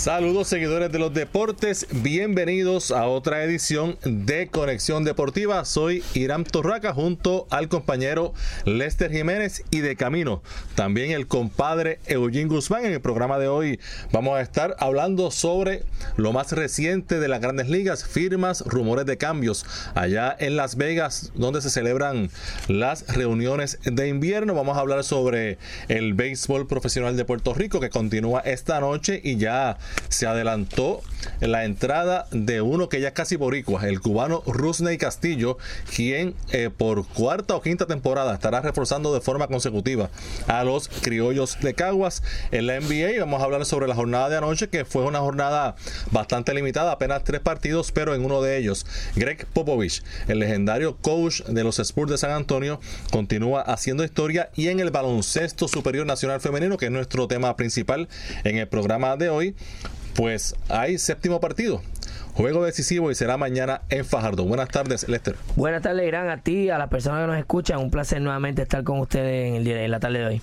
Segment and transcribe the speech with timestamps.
[0.00, 5.62] Saludos seguidores de los deportes, bienvenidos a otra edición de Conexión Deportiva.
[5.66, 8.32] Soy Irán Torraca junto al compañero
[8.64, 10.42] Lester Jiménez y de camino
[10.74, 12.86] también el compadre Eugene Guzmán.
[12.86, 13.78] En el programa de hoy
[14.10, 15.84] vamos a estar hablando sobre
[16.16, 21.30] lo más reciente de las grandes ligas, firmas, rumores de cambios allá en Las Vegas
[21.34, 22.30] donde se celebran
[22.68, 24.54] las reuniones de invierno.
[24.54, 25.58] Vamos a hablar sobre
[25.88, 29.76] el béisbol profesional de Puerto Rico que continúa esta noche y ya
[30.08, 31.02] se adelantó
[31.40, 35.58] la entrada de uno que ya es casi boricua, el cubano Rusney Castillo,
[35.94, 40.10] quien eh, por cuarta o quinta temporada estará reforzando de forma consecutiva
[40.46, 43.20] a los criollos de Caguas en la NBA.
[43.20, 45.76] Vamos a hablar sobre la jornada de anoche, que fue una jornada
[46.10, 51.42] bastante limitada, apenas tres partidos, pero en uno de ellos, Greg Popovich, el legendario coach
[51.42, 52.80] de los Spurs de San Antonio,
[53.10, 58.08] continúa haciendo historia y en el baloncesto superior nacional femenino, que es nuestro tema principal
[58.44, 59.54] en el programa de hoy,
[60.14, 61.82] pues hay séptimo partido.
[62.34, 64.44] Juego decisivo y será mañana en Fajardo.
[64.44, 65.36] Buenas tardes, Lester.
[65.56, 67.78] Buenas tardes, Irán, a ti, a las personas que nos escuchan.
[67.78, 70.42] Un placer nuevamente estar con ustedes en, el día, en la tarde de hoy.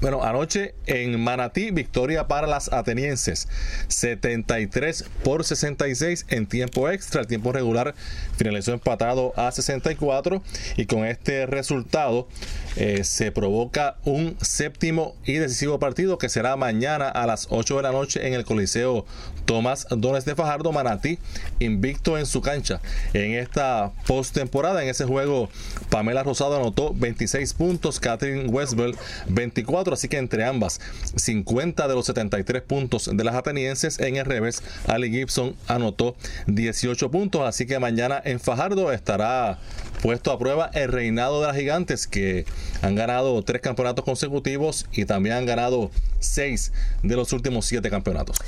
[0.00, 3.48] Bueno, anoche en Manatí, victoria para las atenienses.
[3.88, 7.22] 73 por 66 en tiempo extra.
[7.22, 7.94] El tiempo regular
[8.36, 10.42] finalizó empatado a 64
[10.76, 12.28] y con este resultado
[12.76, 17.82] eh, se provoca un séptimo y decisivo partido que será mañana a las 8 de
[17.82, 19.06] la noche en el Coliseo
[19.44, 20.72] Tomás Dones de Fajardo.
[20.72, 21.18] Manatí
[21.58, 22.80] invicto en su cancha
[23.12, 24.82] en esta postemporada.
[24.82, 25.48] En ese juego,
[25.90, 28.96] Pamela Rosado anotó 26 puntos, Catherine Westbell
[29.28, 30.80] 24 así que entre ambas,
[31.16, 36.16] 50 de los 73 puntos de las atenienses en el revés, Ali Gibson anotó
[36.46, 39.58] 18 puntos, así que mañana en Fajardo estará
[40.02, 42.44] puesto a prueba el reinado de las gigantes que
[42.82, 45.90] han ganado tres campeonatos consecutivos y también han ganado
[46.24, 48.38] seis de los últimos siete campeonatos.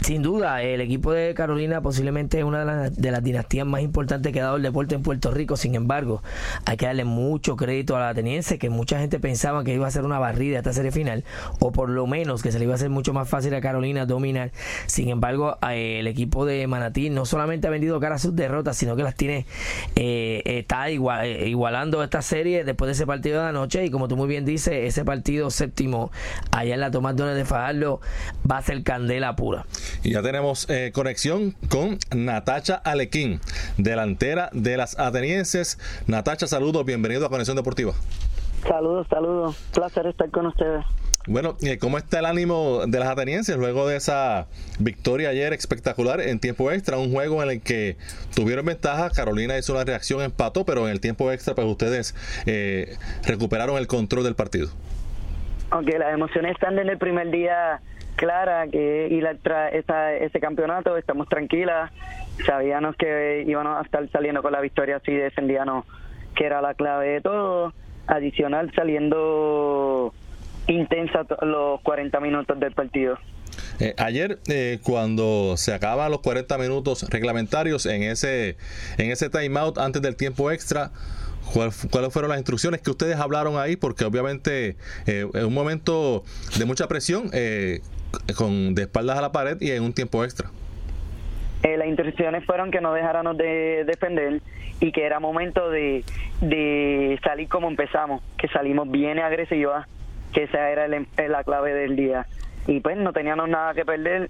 [0.00, 4.40] Sin duda, el equipo de Carolina posiblemente es una de las, dinastías más importantes que
[4.40, 5.56] ha dado el deporte en Puerto Rico.
[5.56, 6.22] Sin embargo,
[6.64, 9.90] hay que darle mucho crédito a la ateniense, que mucha gente pensaba que iba a
[9.90, 11.24] ser una barrida esta serie final,
[11.58, 14.06] o por lo menos que se le iba a hacer mucho más fácil a Carolina
[14.06, 14.52] dominar.
[14.86, 18.76] Sin embargo, eh, el equipo de Manatí no solamente ha vendido cara a sus derrotas,
[18.76, 19.46] sino que las tiene,
[19.96, 23.84] eh, está eh, igualando esta serie después de ese partido de anoche.
[23.84, 26.10] Y como tú muy bien dices, ese partido séptimo
[26.50, 28.00] allá en la toma de Fajardo
[28.48, 29.64] va a ser candela pura.
[30.02, 33.40] Y ya tenemos eh, conexión con Natacha Alequín,
[33.78, 35.78] delantera de las atenienses.
[36.06, 37.94] Natacha, saludos, bienvenido a Conexión Deportiva.
[38.68, 39.56] Saludos, saludos.
[39.72, 40.84] Placer estar con ustedes.
[41.28, 44.46] Bueno, ¿cómo está el ánimo de las atenienses luego de esa
[44.78, 46.98] victoria ayer espectacular en tiempo extra?
[46.98, 47.96] Un juego en el que
[48.34, 52.14] tuvieron ventaja, Carolina hizo una reacción, empató, pero en el tiempo extra pues ustedes
[52.46, 54.70] eh, recuperaron el control del partido
[55.70, 57.80] aunque las emociones están desde el primer día
[58.16, 59.36] clara que y la,
[59.72, 61.92] esa, ese campeonato estamos tranquilas.
[62.44, 65.84] Sabíamos que íbamos a estar saliendo con la victoria así defendíamos
[66.34, 67.72] que era la clave de todo.
[68.06, 70.14] Adicional saliendo
[70.68, 73.18] intensa los 40 minutos del partido.
[73.78, 78.56] Eh, ayer, eh, cuando se acaban los 40 minutos reglamentarios en ese,
[78.96, 80.92] en ese timeout antes del tiempo extra,
[81.52, 83.76] ¿Cuáles fueron las instrucciones que ustedes hablaron ahí?
[83.76, 84.76] Porque obviamente
[85.06, 86.24] eh, es un momento
[86.58, 87.80] de mucha presión, eh,
[88.36, 90.50] con de espaldas a la pared y en un tiempo extra.
[91.62, 94.40] Eh, las instrucciones fueron que no dejáramos de defender
[94.80, 96.04] y que era momento de,
[96.40, 99.86] de salir como empezamos, que salimos bien agresivas,
[100.32, 102.26] que esa era la clave del día.
[102.66, 104.28] Y pues no teníamos nada que perder,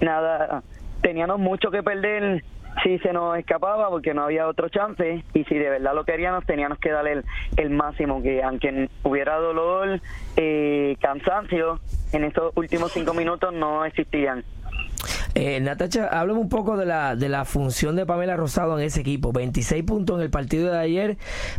[0.00, 0.62] nada,
[1.02, 2.44] teníamos mucho que perder
[2.82, 6.44] si se nos escapaba porque no había otro chance y si de verdad lo queríamos
[6.46, 7.22] teníamos que darle
[7.56, 10.00] el, máximo que aunque hubiera dolor
[10.36, 11.80] eh, cansancio
[12.12, 14.44] en estos últimos cinco minutos no existían
[15.34, 19.00] eh, Natacha, háblame un poco de la, de la función de Pamela Rosado en ese
[19.00, 19.32] equipo.
[19.32, 21.16] 26 puntos en el partido de ayer,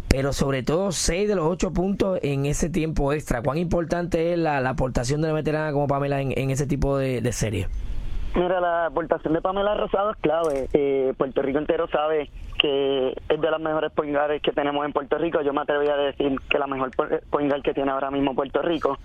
[0.07, 3.41] pero sobre todo 6 de los 8 puntos en ese tiempo extra.
[3.41, 7.31] ¿Cuán importante es la, aportación de la veterana como Pamela en, ese tipo de, de
[7.31, 7.67] serie?
[8.35, 10.67] Mira, la aportación de Pamela Rosado es clave.
[10.73, 15.17] Eh, Puerto Rico entero sabe que es de las mejores point que tenemos en Puerto
[15.19, 15.41] Rico.
[15.41, 16.91] Yo me atrevería a decir que la mejor
[17.29, 18.97] point que tiene ahora mismo Puerto Rico.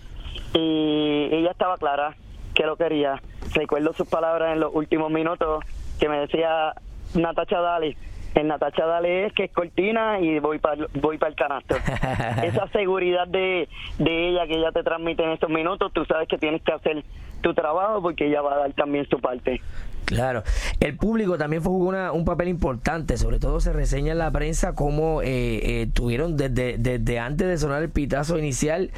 [0.54, 2.14] Y ella estaba clara
[2.54, 3.20] que lo quería.
[3.54, 5.62] Recuerdo sus palabras en los últimos minutos
[6.00, 6.72] que me decía,
[7.14, 7.96] Natacha Dali,
[8.34, 11.76] el Natacha Dale es que es cortina y voy para voy para el canasto.
[12.42, 16.38] Esa seguridad de, de ella que ella te transmite en estos minutos, tú sabes que
[16.38, 17.04] tienes que hacer
[17.40, 19.60] tu trabajo porque ella va a dar también su parte.
[20.04, 20.42] Claro,
[20.80, 24.74] el público también jugó una, un papel importante, sobre todo se reseña en la prensa
[24.74, 28.90] cómo eh, eh, tuvieron desde, desde antes de sonar el pitazo inicial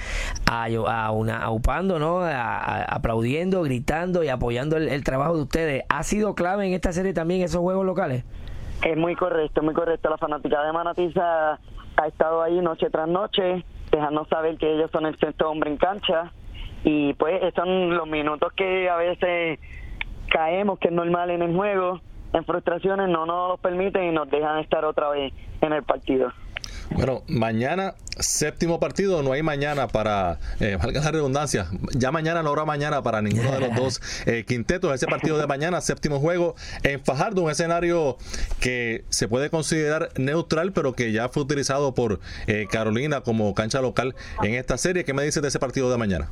[0.47, 2.21] a, a una aupando, ¿no?
[2.23, 5.83] aplaudiendo, gritando y apoyando el, el trabajo de ustedes.
[5.89, 8.23] ¿Ha sido clave en esta serie también esos juegos locales?
[8.83, 10.09] Es muy correcto, muy correcto.
[10.09, 11.59] La fanática de Manatiza
[11.97, 15.77] ha estado ahí noche tras noche, dejando saber que ellos son el sexto hombre en
[15.77, 16.33] cancha.
[16.83, 19.59] Y pues son los minutos que a veces
[20.31, 22.01] caemos, que es normal en el juego,
[22.33, 26.33] en frustraciones, no nos los permiten y nos dejan estar otra vez en el partido.
[26.91, 32.49] Bueno, mañana, séptimo partido, no hay mañana para, eh, valga la redundancia, ya mañana no
[32.49, 34.93] habrá mañana para ninguno de los dos eh, quintetos.
[34.93, 38.17] Ese partido de mañana, séptimo juego en Fajardo, un escenario
[38.61, 43.81] que se puede considerar neutral, pero que ya fue utilizado por eh, Carolina como cancha
[43.81, 45.05] local en esta serie.
[45.05, 46.29] ¿Qué me dices de ese partido de mañana?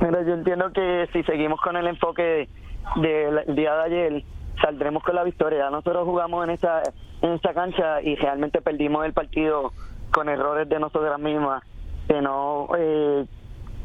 [0.00, 2.48] Mira, yo entiendo que si seguimos con el enfoque
[2.96, 4.24] del día de ayer,
[4.62, 5.68] saldremos con la victoria.
[5.70, 6.82] Nosotros jugamos en esa
[7.22, 9.72] en esa cancha y realmente perdimos el partido
[10.18, 11.62] con errores de nosotras mismas,
[12.08, 13.24] de no eh,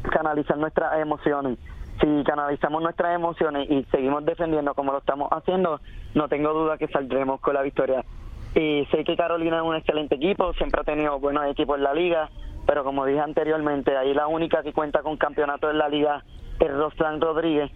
[0.02, 1.60] canalizar nuestras emociones.
[2.00, 5.80] Si canalizamos nuestras emociones y seguimos defendiendo como lo estamos haciendo,
[6.12, 8.04] no tengo duda que saldremos con la victoria.
[8.52, 11.94] Y sé que Carolina es un excelente equipo, siempre ha tenido buenos equipos en la
[11.94, 12.28] liga,
[12.66, 16.24] pero como dije anteriormente, ahí la única que cuenta con campeonato en la liga
[16.58, 17.70] es Roslan Rodríguez.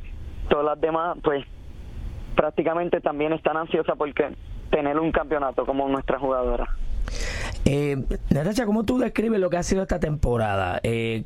[0.49, 1.47] Todas las demás, pues
[2.35, 4.35] prácticamente también están ansiosas porque
[4.73, 6.67] tener un campeonato como nuestra jugadora.
[7.71, 10.81] Eh, Natacha, ¿cómo tú describes lo que ha sido esta temporada?
[10.83, 11.25] Eh,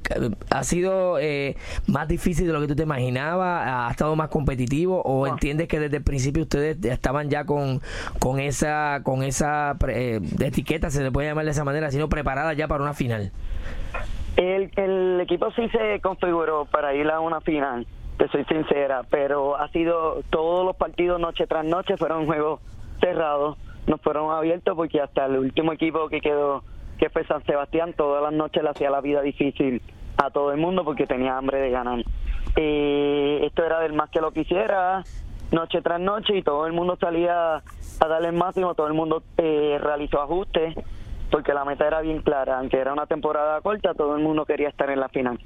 [0.51, 1.55] ¿Ha sido eh,
[1.87, 3.63] más difícil de lo que tú te imaginabas?
[3.65, 5.01] ¿Ha estado más competitivo?
[5.03, 7.81] ¿O entiendes que desde el principio ustedes estaban ya con,
[8.19, 12.55] con esa con esa eh, etiqueta, se le puede llamar de esa manera, sino preparada
[12.55, 13.31] ya para una final?
[14.37, 17.87] El, el equipo sí se configuró para ir a una final,
[18.19, 22.61] te soy sincera, pero ha sido todos los partidos noche tras noche fueron juegos
[23.01, 26.63] cerrados nos fueron abiertos porque hasta el último equipo que quedó,
[26.99, 29.83] que fue San Sebastián, todas las noches le hacía la vida difícil
[30.17, 32.05] a todo el mundo porque tenía hambre de ganar.
[32.55, 35.03] Esto era del más que lo quisiera,
[35.51, 39.23] noche tras noche, y todo el mundo salía a darle el máximo, todo el mundo
[39.39, 40.75] eh, realizó ajustes,
[41.31, 44.69] porque la meta era bien clara, aunque era una temporada corta, todo el mundo quería
[44.69, 45.39] estar en la final.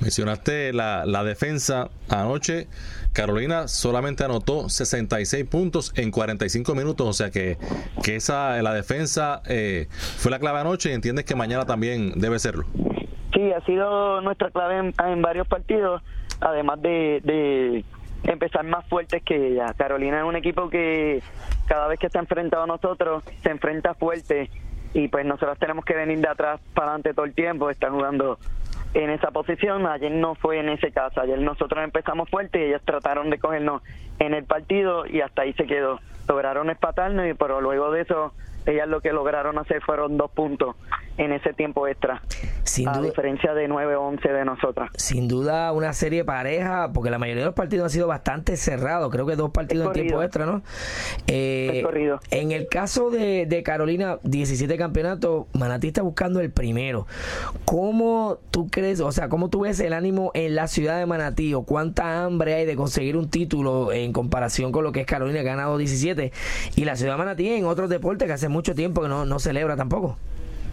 [0.00, 2.68] Mencionaste la, la defensa anoche.
[3.12, 7.58] Carolina solamente anotó 66 puntos en 45 minutos, o sea que,
[8.04, 12.38] que esa la defensa eh, fue la clave anoche y entiendes que mañana también debe
[12.38, 12.64] serlo.
[13.34, 16.02] Sí, ha sido nuestra clave en, varios partidos,
[16.40, 17.84] además de, de,
[18.24, 19.74] empezar más fuertes que ella.
[19.76, 21.22] Carolina es un equipo que
[21.66, 24.50] cada vez que está enfrentado a nosotros se enfrenta fuerte
[24.94, 28.38] y pues nosotros tenemos que venir de atrás para adelante todo el tiempo, están jugando
[28.94, 29.86] en esa posición.
[29.86, 31.20] Ayer no fue en ese caso.
[31.20, 33.82] Ayer nosotros empezamos fuerte y ellos trataron de cogernos
[34.18, 36.00] en el partido y hasta ahí se quedó.
[36.28, 38.32] Lograron espatarnos, pero luego de eso
[38.66, 40.76] ellas lo que lograron hacer fueron dos puntos
[41.18, 42.22] en ese tiempo extra.
[42.62, 44.90] Sin a diferencia de 9-11 de nosotras.
[44.94, 49.10] Sin duda una serie pareja, porque la mayoría de los partidos han sido bastante cerrados,
[49.10, 50.62] creo que dos partidos en tiempo extra, ¿no?
[51.26, 51.84] Eh,
[52.30, 57.06] en el caso de, de, Carolina, 17 campeonatos, Manatí está buscando el primero.
[57.64, 61.54] ¿Cómo tú crees, o sea, cómo tú ves el ánimo en la ciudad de Manatí
[61.54, 65.42] o cuánta hambre hay de conseguir un título en comparación con lo que es Carolina,
[65.42, 66.32] que ha ganado 17,
[66.76, 69.38] y la ciudad de Manatí en otros deportes que hace mucho tiempo que no, no
[69.40, 70.16] celebra tampoco?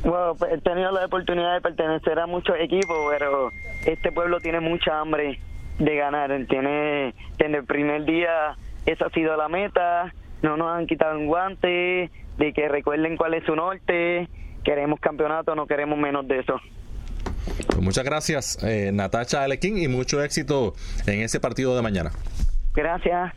[0.05, 3.49] Bueno, pues, he tenido la oportunidad de pertenecer a muchos equipos, pero
[3.85, 5.39] este pueblo tiene mucha hambre
[5.79, 6.29] de ganar.
[6.47, 11.25] Tiene, desde el primer día esa ha sido la meta, no nos han quitado un
[11.25, 14.29] guante, de que recuerden cuál es su norte,
[14.63, 16.59] queremos campeonato, no queremos menos de eso.
[17.67, 20.75] Pues muchas gracias, eh, Natacha Alequín, y mucho éxito
[21.07, 22.11] en ese partido de mañana.
[22.75, 23.33] Gracias.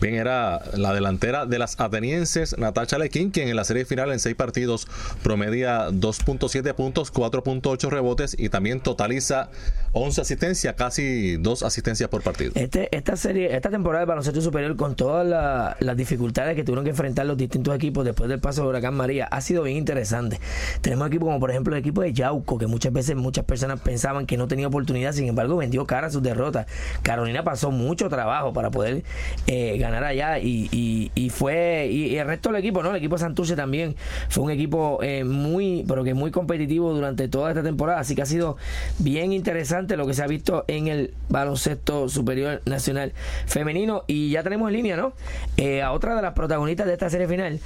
[0.00, 4.18] Bien, era la delantera de las atenienses, Natacha Lequín, quien en la serie final en
[4.18, 4.86] seis partidos
[5.22, 9.50] promedia 2.7 puntos, 4.8 rebotes y también totaliza
[9.92, 12.52] 11 asistencias, casi dos asistencias por partido.
[12.54, 15.26] Este, esta serie, esta temporada de baloncesto superior, con todas
[15.80, 19.26] las dificultades que tuvieron que enfrentar los distintos equipos después del paso de Huracán María,
[19.26, 20.40] ha sido bien interesante.
[20.80, 24.26] Tenemos equipos como por ejemplo el equipo de Yauco, que muchas veces muchas personas pensaban
[24.26, 26.66] que no tenía oportunidad, sin embargo vendió cara a sus derrotas.
[27.02, 29.02] Carolina pasó mucho trabajo para poder...
[29.46, 32.90] Eh, eh, ganar allá y, fue y, el resto del equipo, ¿no?
[32.90, 33.96] El equipo Santurce también
[34.28, 38.22] fue un equipo eh, muy, pero que muy competitivo durante toda esta temporada, así que
[38.22, 38.56] ha sido
[39.00, 43.12] bien interesante lo que se ha visto en el baloncesto superior nacional
[43.46, 45.12] femenino y ya tenemos en línea, ¿no?
[45.56, 47.58] Eh, a otra de las protagonistas de esta serie final,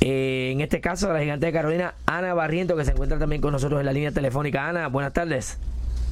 [0.00, 3.80] en este caso la gigante de Carolina, Ana Barriento, que se encuentra también con nosotros
[3.80, 4.68] en la línea telefónica.
[4.68, 5.58] Ana, buenas tardes.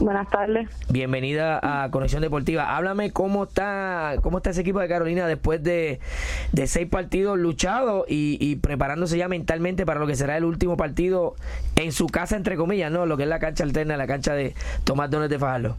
[0.01, 0.69] Buenas tardes.
[0.89, 2.77] Bienvenida a Conexión Deportiva.
[2.77, 5.99] Háblame cómo está cómo está ese equipo de Carolina después de,
[6.67, 11.35] seis partidos luchados y, preparándose ya mentalmente para lo que será el último partido
[11.75, 13.07] en su casa, entre comillas, ¿no?
[13.07, 15.77] Lo que es la cancha alterna, la cancha de Tomás Dones de Fajardo.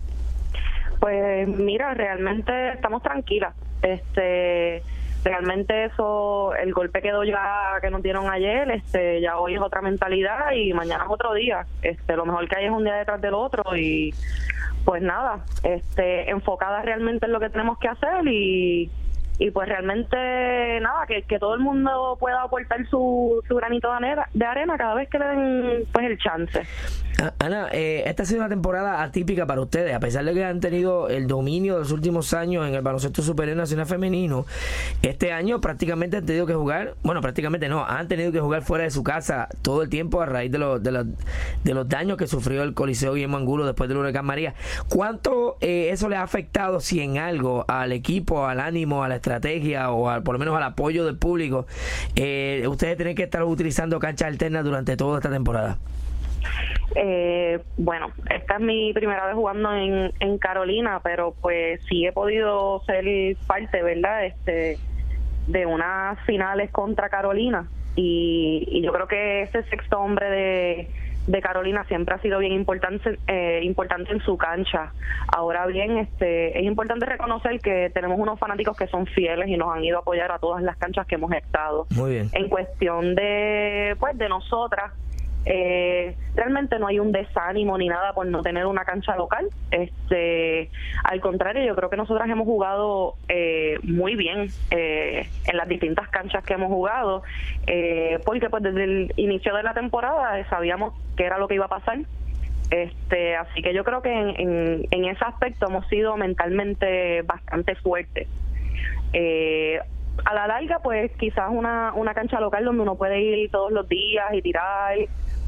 [1.00, 3.56] Pues mira, realmente estamos tranquilas.
[3.82, 4.84] Este
[5.24, 9.82] realmente eso, el golpe quedó ya que nos dieron ayer, este, ya hoy es otra
[9.82, 11.66] mentalidad y mañana es otro día.
[11.82, 14.14] Este, lo mejor que hay es un día detrás del otro y
[14.86, 18.90] pues nada, este, enfocada realmente en lo que tenemos que hacer y,
[19.38, 23.98] y pues realmente nada, que, que todo el mundo pueda aportar su, su granito de
[23.98, 26.62] arena, de arena cada vez que le den pues el chance.
[27.22, 30.46] Ah, Ana, eh, esta ha sido una temporada atípica para ustedes, a pesar de que
[30.46, 34.46] han tenido el dominio de los últimos años en el baloncesto superior nacional femenino.
[35.02, 38.86] Este año prácticamente han tenido que jugar, bueno, prácticamente no, han tenido que jugar fuera
[38.86, 41.08] de su casa todo el tiempo a raíz de, los, de, los,
[41.66, 44.54] de los daños que sufrió el Coliseo Guillermo Angulo después del huracán María.
[44.88, 49.16] ¿Cuánto eh, eso le ha afectado, si en algo, al equipo, al ánimo, a la
[49.16, 51.68] estrategia o por lo menos al apoyo del público?
[52.16, 55.78] Eh, ustedes tienen que estar utilizando canchas alternas durante toda esta temporada.
[56.96, 62.12] Eh, bueno, esta es mi primera vez jugando en, en Carolina, pero pues sí he
[62.12, 63.06] podido ser
[63.48, 64.26] parte, ¿verdad?
[64.26, 64.78] Este,
[65.48, 70.88] de unas finales contra Carolina y, yo creo que ese sexto hombre de,
[71.28, 74.94] de Carolina siempre ha sido bien importante eh, importante en su cancha.
[75.28, 79.76] Ahora bien, este es importante reconocer que tenemos unos fanáticos que son fieles y nos
[79.76, 81.88] han ido a apoyar a todas las canchas que hemos estado.
[81.96, 82.30] Muy bien.
[82.34, 84.94] En cuestión de pues de nosotras
[85.46, 89.48] eh, realmente no hay un desánimo ni nada por no tener una cancha local.
[89.72, 90.70] Este,
[91.04, 96.10] al contrario, yo creo que nosotras hemos jugado eh, muy bien eh, en las distintas
[96.10, 97.24] canchas que hemos jugado,
[97.68, 101.66] eh, porque pues desde el inicio de la temporada sabíamos qué era lo que iba
[101.66, 102.00] a pasar.
[102.72, 108.28] Este, así que yo creo que en, en, ese aspecto hemos sido mentalmente bastante fuertes.
[110.26, 113.90] a la larga, pues quizás una, una cancha local donde uno puede ir todos los
[113.90, 114.94] días y tirar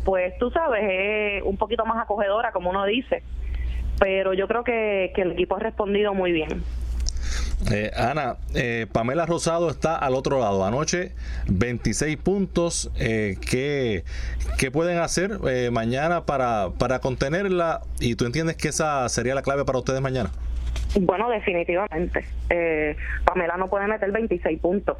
[0.03, 3.23] pues tú sabes, es un poquito más acogedora, como uno dice.
[3.99, 6.63] Pero yo creo que, el equipo ha respondido muy bien.
[7.71, 10.65] Eh, Ana, eh, Pamela Rosado está al otro lado.
[10.65, 11.11] Anoche
[11.47, 12.91] 26 puntos.
[12.99, 17.81] Eh, ¿qué, pueden hacer eh, mañana para, para contenerla?
[17.99, 20.31] ¿Y tú entiendes que esa sería la clave para ustedes mañana?
[20.99, 22.25] Bueno, definitivamente.
[23.23, 24.97] Pamela no puede meter 26 puntos.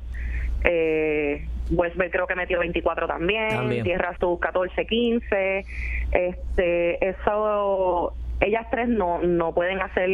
[0.63, 5.65] Eh, Westbell creo que metió 24 también, Tierra sus 14, 15.
[6.11, 10.09] Este, eso, ellas tres no, no pueden hacer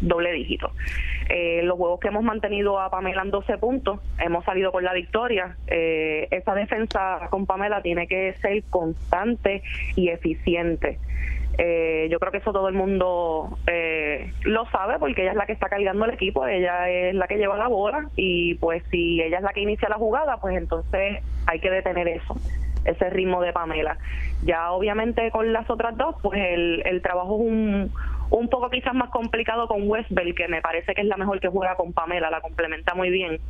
[0.00, 0.70] doble dígito.
[1.28, 4.92] Eh, los juegos que hemos mantenido a Pamela en 12 puntos, hemos salido con la
[4.92, 5.56] victoria.
[5.66, 9.62] Eh, esa defensa con Pamela tiene que ser constante
[9.96, 10.98] y eficiente.
[11.58, 15.46] Eh, yo creo que eso todo el mundo eh, lo sabe porque ella es la
[15.46, 19.20] que está cargando el equipo, ella es la que lleva la bola y pues si
[19.20, 22.36] ella es la que inicia la jugada, pues entonces hay que detener eso,
[22.86, 23.98] ese ritmo de Pamela.
[24.44, 27.92] Ya obviamente con las otras dos, pues el, el trabajo es un,
[28.30, 31.48] un poco quizás más complicado con Westbell, que me parece que es la mejor que
[31.48, 33.40] juega con Pamela, la complementa muy bien.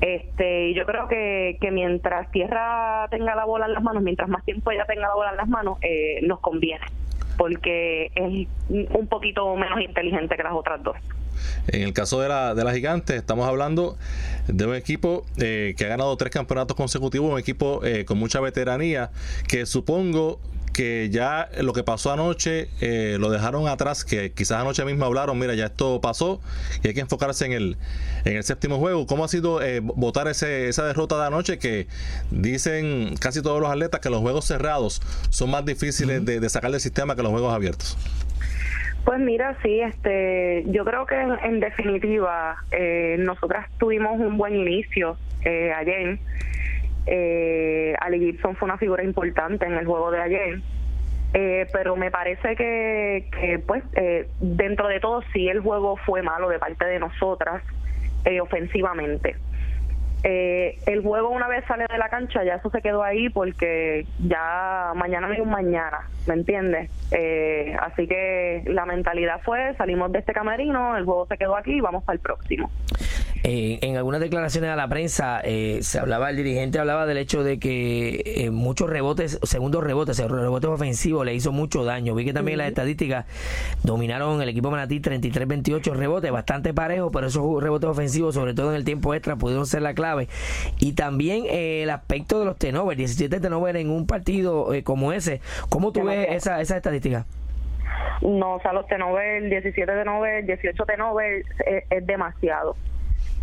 [0.00, 4.44] Este, yo creo que, que mientras Tierra tenga la bola en las manos, mientras más
[4.44, 6.84] tiempo ella tenga la bola en las manos, eh, nos conviene
[7.36, 10.96] porque es un poquito menos inteligente que las otras dos.
[11.68, 13.96] En el caso de la, de la Gigante, estamos hablando
[14.46, 18.40] de un equipo eh, que ha ganado tres campeonatos consecutivos, un equipo eh, con mucha
[18.40, 19.10] veteranía,
[19.48, 20.38] que supongo
[20.74, 25.38] que ya lo que pasó anoche eh, lo dejaron atrás, que quizás anoche mismo hablaron,
[25.38, 26.40] mira, ya esto pasó
[26.82, 27.76] y hay que enfocarse en el,
[28.26, 29.06] en el séptimo juego.
[29.06, 31.86] ¿Cómo ha sido eh, votar ese, esa derrota de anoche que
[32.30, 35.00] dicen casi todos los atletas que los juegos cerrados
[35.30, 37.96] son más difíciles de, sacar del sistema que los juegos abiertos?
[39.04, 45.16] Pues mira, sí, este, yo creo que en, definitiva eh, nosotras tuvimos un buen inicio
[45.44, 46.18] eh, ayer
[47.06, 50.60] eh, Ali Gibson fue una figura importante en el juego de ayer.
[51.36, 56.48] Eh, pero me parece que, pues eh, dentro de todo sí el juego fue malo
[56.48, 57.60] de parte de nosotras
[58.24, 59.36] eh, ofensivamente.
[60.26, 64.06] Eh, el juego una vez sale de la cancha ya eso se quedó ahí porque
[64.26, 66.90] ya mañana no hay un mañana, ¿me entiendes?
[67.10, 71.72] Eh, así que la mentalidad fue salimos de este camerino, el juego se quedó aquí
[71.72, 72.70] y vamos para el próximo.
[73.46, 77.44] Eh, en algunas declaraciones a la prensa eh, se hablaba, el dirigente hablaba del hecho
[77.44, 82.14] de que eh, muchos rebotes, segundos rebotes, rebotes ofensivos le hizo mucho daño.
[82.14, 83.26] Vi que también las estadísticas
[83.82, 88.76] dominaron el equipo Manatí 33-28 rebotes, bastante parejo, pero esos rebotes ofensivos, sobre todo en
[88.76, 90.26] el tiempo extra, pudieron ser la clave.
[90.78, 95.42] Y también el aspecto de los tenovers, 17 tenovers en un partido como ese.
[95.68, 97.26] ¿Cómo tú ves esa, esa estadística?
[98.22, 102.74] No, o sea, los tenovers, 17 tenovers, 18 tenovers es, es demasiado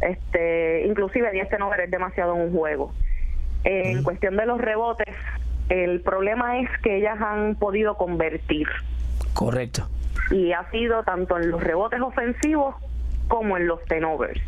[0.02, 2.94] este inclusive 10 no es demasiado en un juego.
[3.64, 5.16] En cuestión de los rebotes,
[5.70, 8.68] el problema es que ellas han podido convertir.
[9.34, 9.88] Correcto.
[10.32, 12.76] Y ha sido tanto en los rebotes ofensivos
[13.28, 14.42] como en los tenovers.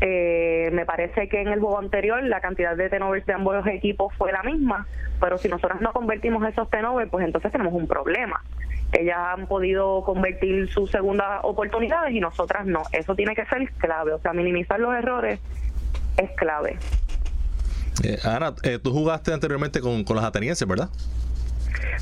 [0.00, 4.12] Eh, me parece que en el juego anterior la cantidad de tenovers de ambos equipos
[4.16, 4.86] fue la misma,
[5.20, 8.42] pero si nosotros no convertimos esos tenovers, pues entonces tenemos un problema
[8.92, 12.82] ellas han podido convertir sus segundas oportunidades y nosotras no.
[12.92, 15.40] Eso tiene que ser clave, o sea, minimizar los errores
[16.16, 16.76] es clave.
[18.04, 20.88] Eh, Ana, eh, tú jugaste anteriormente con, las atenienses, ¿verdad?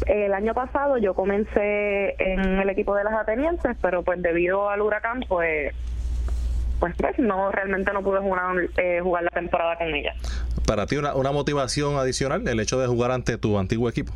[0.06, 4.80] El año pasado yo comencé en el equipo de las atenienses, pero pues debido al
[4.80, 5.75] huracán, pues
[6.80, 10.14] pues, pues no realmente no pude jugar, eh, jugar la temporada con ella.
[10.66, 14.14] Para ti una, una motivación adicional el hecho de jugar ante tu antiguo equipo.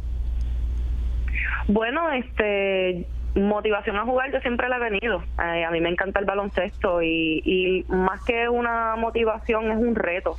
[1.69, 5.23] Bueno, este motivación a jugar yo siempre la he venido.
[5.43, 9.95] Eh, a mí me encanta el baloncesto y, y más que una motivación es un
[9.95, 10.37] reto.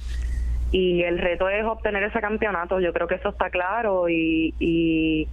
[0.72, 2.80] Y el reto es obtener ese campeonato.
[2.80, 5.28] Yo creo que eso está claro y, y,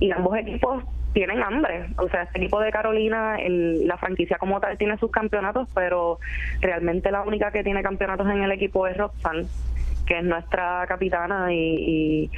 [0.00, 1.86] y ambos equipos tienen hambre.
[1.98, 6.18] O sea, este equipo de Carolina, el, la franquicia como tal tiene sus campeonatos, pero
[6.60, 9.46] realmente la única que tiene campeonatos en el equipo es Roxanne
[10.06, 12.30] que es nuestra capitana y,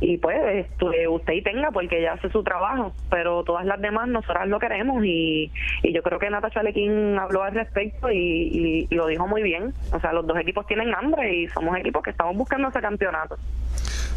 [0.00, 0.66] y, pues
[1.08, 5.04] usted y tenga porque ella hace su trabajo, pero todas las demás nosotras lo queremos
[5.04, 5.50] y,
[5.82, 9.72] y yo creo que Natasha Lequín habló al respecto y, lo dijo muy bien.
[9.92, 13.36] O sea, los dos equipos tienen hambre y somos equipos que estamos buscando ese campeonato.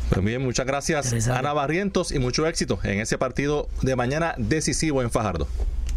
[0.09, 5.01] Pues bien, muchas gracias Ana Barrientos y mucho éxito en ese partido de mañana decisivo
[5.01, 5.47] en Fajardo.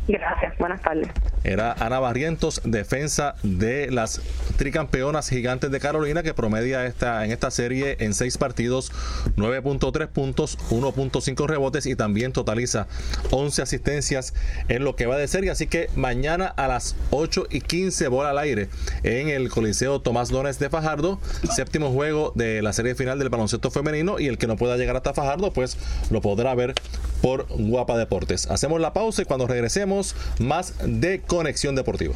[0.08, 1.08] Gracias, buenas tardes.
[1.44, 4.22] Era Ana Barrientos, defensa de las
[4.56, 8.90] tricampeonas gigantes de Carolina, que promedia esta, en esta serie en seis partidos
[9.36, 12.86] 9.3 puntos, 1.5 rebotes y también totaliza
[13.32, 14.32] 11 asistencias
[14.68, 15.50] en lo que va de serie.
[15.50, 18.68] Así que mañana a las 8 y 15 bola al aire
[19.02, 21.20] en el Coliseo Tomás Dones de Fajardo,
[21.54, 24.96] séptimo juego de la serie final del baloncesto femenino y el que no pueda llegar
[24.96, 25.76] hasta Fajardo, pues
[26.10, 26.72] lo podrá ver
[27.20, 28.50] por Guapa Deportes.
[28.50, 29.97] Hacemos la pausa y cuando regresemos,
[30.38, 32.14] más de Conexión Deportiva.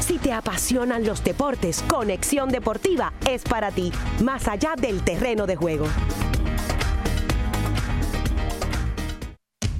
[0.00, 5.56] Si te apasionan los deportes, Conexión Deportiva es para ti, más allá del terreno de
[5.56, 5.86] juego.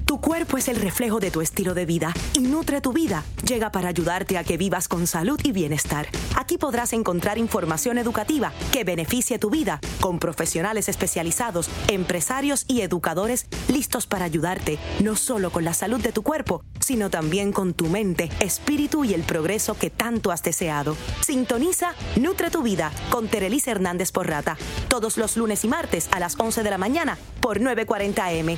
[0.09, 3.71] Tu cuerpo es el reflejo de tu estilo de vida y Nutre tu vida llega
[3.71, 6.07] para ayudarte a que vivas con salud y bienestar.
[6.35, 13.45] Aquí podrás encontrar información educativa que beneficie tu vida con profesionales especializados, empresarios y educadores
[13.67, 17.85] listos para ayudarte no solo con la salud de tu cuerpo, sino también con tu
[17.85, 20.97] mente, espíritu y el progreso que tanto has deseado.
[21.21, 26.33] Sintoniza Nutre tu vida con Terelis Hernández Porrata todos los lunes y martes a las
[26.35, 28.57] 11 de la mañana por 940M.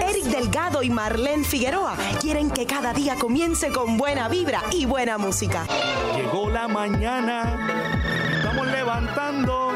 [0.00, 5.18] Eric Delgado y Marlene Figueroa quieren que cada día comience con buena vibra y buena
[5.18, 5.66] música.
[6.16, 7.58] Llegó la mañana,
[8.36, 9.72] estamos levantando.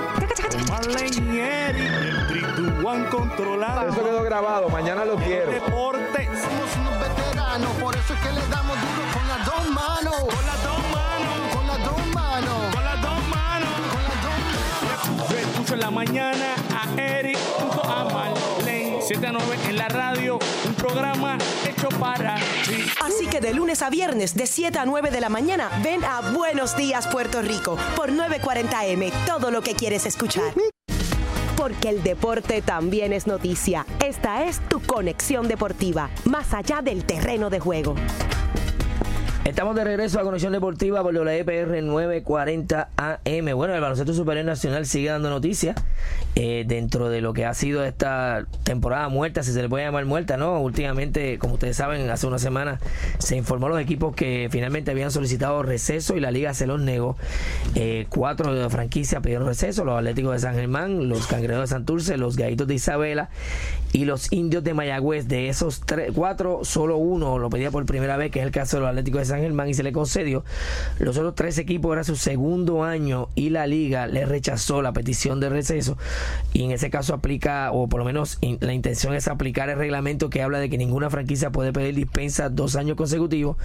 [0.68, 1.92] Marlene y Eric,
[2.28, 3.88] el 3 controlado.
[3.88, 5.50] Eso quedó grabado, mañana lo quiero.
[5.50, 6.26] Deporte.
[6.26, 10.14] Somos unos veteranos, por eso es que le damos duro con las dos manos.
[10.20, 11.54] Con las dos manos.
[11.54, 12.74] Con las dos manos.
[12.74, 13.70] Con las dos manos.
[13.92, 15.70] Con las dos manos.
[15.70, 17.38] En la mañana a Eric
[19.08, 22.34] 7 a 9 en la radio, un programa hecho para
[22.66, 22.84] ti.
[23.02, 26.32] Así que de lunes a viernes, de 7 a 9 de la mañana, ven a
[26.32, 30.52] Buenos Días Puerto Rico por 940M, todo lo que quieres escuchar.
[31.56, 33.86] Porque el deporte también es noticia.
[34.04, 37.94] Esta es tu conexión deportiva, más allá del terreno de juego.
[39.48, 43.56] Estamos de regreso a Conexión Deportiva por WPR 940 AM.
[43.56, 45.74] Bueno, el baloncesto superior nacional sigue dando noticias
[46.34, 50.04] eh, dentro de lo que ha sido esta temporada muerta, si se le puede llamar
[50.04, 50.60] muerta, ¿no?
[50.60, 52.78] Últimamente, como ustedes saben, hace una semana
[53.16, 57.16] se informó los equipos que finalmente habían solicitado receso y la liga se los negó.
[57.74, 62.18] Eh, cuatro de franquicia pidieron receso, los Atléticos de San Germán, los Cangrejeros de Santurce,
[62.18, 63.30] los Gallitos de Isabela
[63.92, 65.28] y los Indios de Mayagüez.
[65.28, 68.76] De esos tres, cuatro, solo uno lo pedía por primera vez, que es el caso
[68.76, 70.44] de los Atléticos de San Germán y se le concedió.
[70.98, 75.40] Los otros tres equipos era su segundo año y la liga le rechazó la petición
[75.40, 75.96] de receso
[76.52, 80.30] y en ese caso aplica, o por lo menos la intención es aplicar el reglamento
[80.30, 83.56] que habla de que ninguna franquicia puede pedir dispensa dos años consecutivos,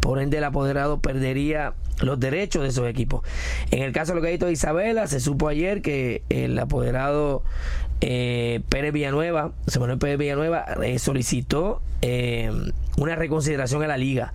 [0.00, 3.22] por ende el apoderado perdería los derechos de esos equipos.
[3.70, 7.42] En el caso de lo que de Isabela, se supo ayer que el apoderado
[8.02, 12.50] eh, Pérez Villanueva, Manuel Pérez Villanueva, eh, solicitó eh,
[12.96, 14.32] una reconsideración a la liga.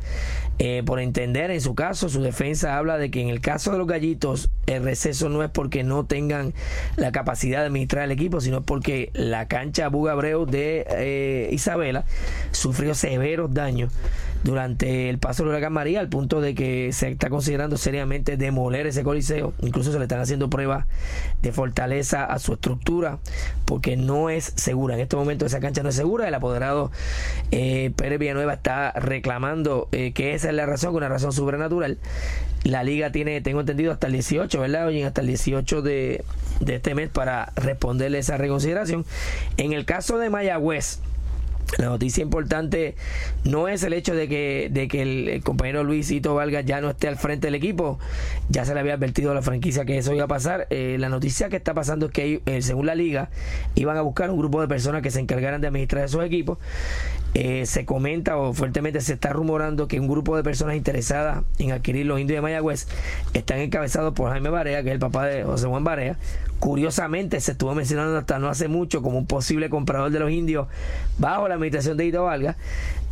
[0.60, 3.77] Eh, por entender, en su caso, su defensa habla de que en el caso de
[3.77, 6.53] los gallitos, el receso no es porque no tengan
[6.95, 12.06] la capacidad de administrar el equipo, sino porque la cancha Bugabreu de eh, Isabela
[12.51, 13.93] sufrió severos daños
[14.43, 18.88] durante el paso del huracán María, al punto de que se está considerando seriamente demoler
[18.88, 19.54] ese coliseo.
[19.62, 20.86] Incluso se le están haciendo pruebas
[21.41, 23.19] de fortaleza a su estructura,
[23.65, 24.95] porque no es segura.
[24.95, 26.28] En este momento esa cancha no es segura.
[26.28, 26.91] El apoderado
[27.52, 31.97] eh, Pérez Villanueva está reclamando que es la razón, una razón sobrenatural.
[32.63, 34.88] La liga tiene, tengo entendido, hasta el 18, ¿verdad?
[34.88, 36.23] Oye, hasta el 18 de,
[36.60, 39.06] de este mes para responderle esa reconsideración.
[39.58, 41.00] En el caso de Mayagüez,
[41.77, 42.95] la noticia importante
[43.43, 47.08] no es el hecho de que, de que el, compañero Luisito Valga ya no esté
[47.08, 47.99] al frente del equipo.
[48.49, 50.67] Ya se le había advertido a la franquicia que eso iba a pasar.
[50.69, 53.30] Eh, la noticia que está pasando es que, eh, según la liga,
[53.75, 56.58] iban a buscar un grupo de personas que se encargaran de administrar esos equipos.
[57.34, 61.71] Eh, se comenta o fuertemente se está rumorando que un grupo de personas interesadas en
[61.71, 62.88] adquirir los indios de Mayagüez
[63.34, 66.17] están encabezados por Jaime Barea, que es el papá de José Juan Barea.
[66.59, 70.67] Curiosamente, se estuvo mencionando hasta no hace mucho como un posible comprador de los indios
[71.19, 72.55] bajo la administración de Ito Valga.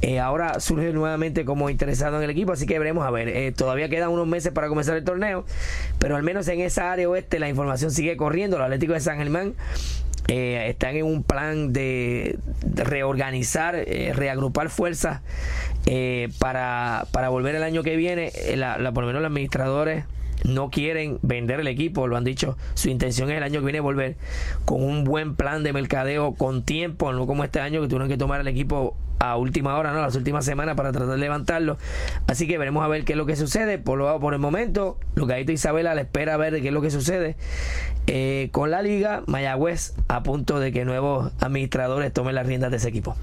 [0.01, 3.29] Eh, ahora surge nuevamente como interesado en el equipo, así que veremos a ver.
[3.29, 5.45] Eh, todavía quedan unos meses para comenzar el torneo,
[5.99, 8.57] pero al menos en esa área oeste la información sigue corriendo.
[8.57, 9.53] Los Atléticos de San Germán
[10.27, 12.37] eh, están en un plan de,
[12.75, 13.75] reorganizar,
[14.13, 15.21] reagrupar fuerzas
[16.39, 18.31] para, para volver el año que viene.
[18.55, 20.03] La, por lo menos los administradores
[20.43, 23.79] no quieren vender el equipo, lo han dicho, su intención es el año que viene
[23.79, 24.17] volver
[24.65, 28.17] con un buen plan de mercadeo con tiempo, no como este año que tuvieron que
[28.17, 31.77] tomar el equipo a última hora, no, las últimas semanas para tratar de levantarlo.
[32.27, 33.77] Así que veremos a ver qué es lo que sucede.
[33.77, 36.81] Por lo por el momento, lo que Isabela le espera a ver qué es lo
[36.81, 37.35] que sucede
[38.07, 39.23] eh, con la liga.
[39.27, 43.15] Mayagüez a punto de que nuevos administradores tomen las riendas de ese equipo.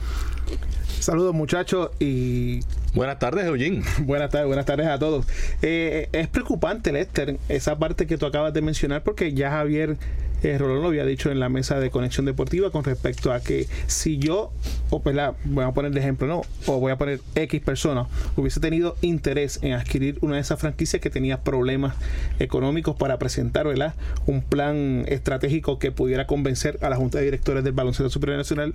[1.01, 2.61] Saludos muchachos y...
[2.94, 3.83] Buenas tardes, Eugene.
[4.00, 5.26] buenas tardes, buenas tardes a todos.
[5.62, 9.96] Eh, es preocupante, Lester, esa parte que tú acabas de mencionar porque ya Javier
[10.42, 13.66] eh, Rolón lo había dicho en la mesa de conexión deportiva con respecto a que
[13.87, 14.52] si yo,
[14.90, 18.07] o pues la, voy a poner de ejemplo, no, o voy a poner X persona,
[18.37, 21.94] hubiese tenido interés en adquirir una de esas franquicias que tenía problemas
[22.40, 23.94] económicos para presentar, ¿verdad?
[24.26, 28.74] Un plan estratégico que pudiera convencer a la Junta de Directores del Baloncesto Superior Nacional,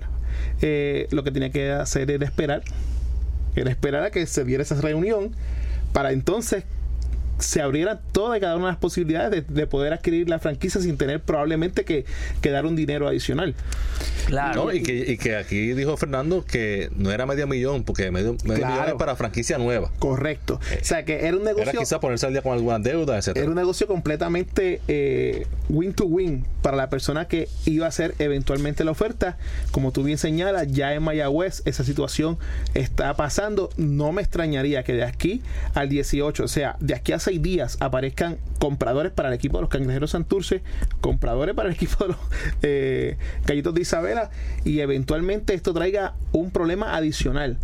[0.62, 2.62] eh, lo que tenía que hacer era esperar,
[3.60, 5.32] era esperar a que se diera esa reunión
[5.92, 6.64] para entonces
[7.38, 10.96] se abrieran todas y cada una de las posibilidades de, poder adquirir la franquicia sin
[10.96, 12.04] tener probablemente que,
[12.50, 13.54] dar un dinero adicional.
[14.26, 14.72] Claro.
[14.72, 19.16] y, que, aquí dijo Fernando que no era medio millón, porque medio, millón es para
[19.16, 19.90] franquicia nueva.
[19.98, 20.60] Correcto.
[20.80, 21.70] o sea que era un negocio.
[21.70, 23.36] Era quizá ponerse al día con alguna deuda, etc.
[23.36, 28.14] Era un negocio completamente eh, win to win para la persona que iba a hacer
[28.18, 29.36] eventualmente la oferta.
[29.70, 32.38] Como tú bien señalas, ya en Mayagüez esa situación
[32.74, 33.70] está pasando.
[33.76, 35.42] No me extrañaría que de aquí
[35.74, 39.70] al 18, o sea, de aquí a días aparezcan compradores para el equipo de los
[39.70, 40.62] Cangrejeros Santurce,
[41.02, 42.18] compradores para el equipo de los
[42.62, 44.30] eh, de Isabela
[44.64, 47.58] y eventualmente esto traiga un problema adicional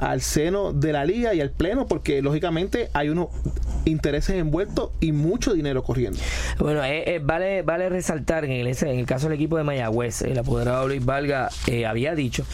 [0.00, 3.28] al seno de la liga y al pleno porque lógicamente hay unos
[3.84, 6.18] intereses envueltos y mucho dinero corriendo.
[6.58, 10.22] Bueno, eh, eh, vale vale resaltar en el, en el caso del equipo de Mayagüez,
[10.22, 11.50] el apoderado Luis Valga
[11.86, 12.44] había dicho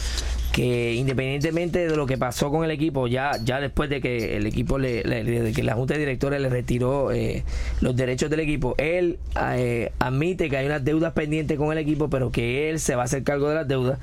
[0.51, 4.45] que independientemente de lo que pasó con el equipo, ya, ya después de que el
[4.45, 7.43] equipo le, de que la junta de directores le retiró eh,
[7.79, 12.09] los derechos del equipo, él eh, admite que hay unas deudas pendientes con el equipo,
[12.09, 13.99] pero que él se va a hacer cargo de las deudas.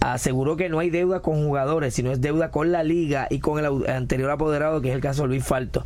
[0.00, 3.62] Aseguró que no hay deuda con jugadores, sino es deuda con la liga y con
[3.62, 5.84] el anterior apoderado, que es el caso de Luis Falto.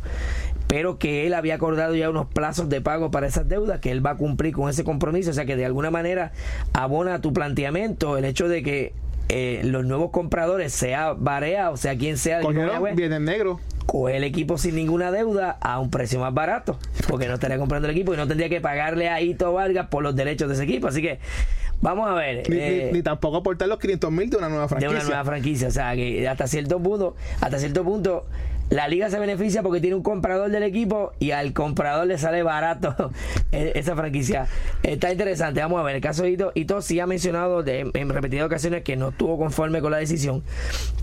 [0.67, 4.03] Pero que él había acordado ya unos plazos de pago para esas deudas, que él
[4.03, 6.31] va a cumplir con ese compromiso, o sea que de alguna manera
[6.73, 8.93] abona tu planteamiento el hecho de que
[9.29, 12.41] eh, los nuevos compradores, sea Barea o sea quien sea,
[12.93, 17.35] viene negro coge el equipo sin ninguna deuda a un precio más barato, porque no
[17.35, 20.49] estaría comprando el equipo y no tendría que pagarle a Ito Vargas por los derechos
[20.49, 20.87] de ese equipo.
[20.87, 21.19] Así que
[21.81, 22.49] vamos a ver.
[22.49, 24.89] Ni, eh, tampoco aportar los 500 mil de una nueva franquicia.
[24.89, 28.25] De una nueva franquicia, o sea que hasta cierto punto, hasta cierto punto
[28.69, 32.41] la liga se beneficia porque tiene un comprador del equipo y al comprador le sale
[32.43, 33.11] barato
[33.51, 34.47] e-, esa franquicia.
[34.83, 35.61] Está interesante.
[35.61, 35.95] Vamos a ver.
[35.95, 39.81] El caso de Ito, Ito sí ha mencionado en repetidas ocasiones que no estuvo conforme
[39.81, 40.43] con la decisión,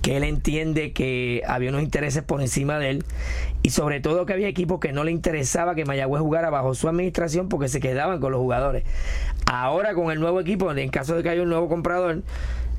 [0.02, 3.04] que él entiende que había unos intereses por encima de él
[3.62, 6.88] y sobre todo que había equipos que no le interesaba que Mayagüez jugara bajo su
[6.88, 8.84] administración porque se quedaban con los jugadores.
[9.46, 12.22] Ahora con el nuevo equipo, en caso de que haya un nuevo comprador,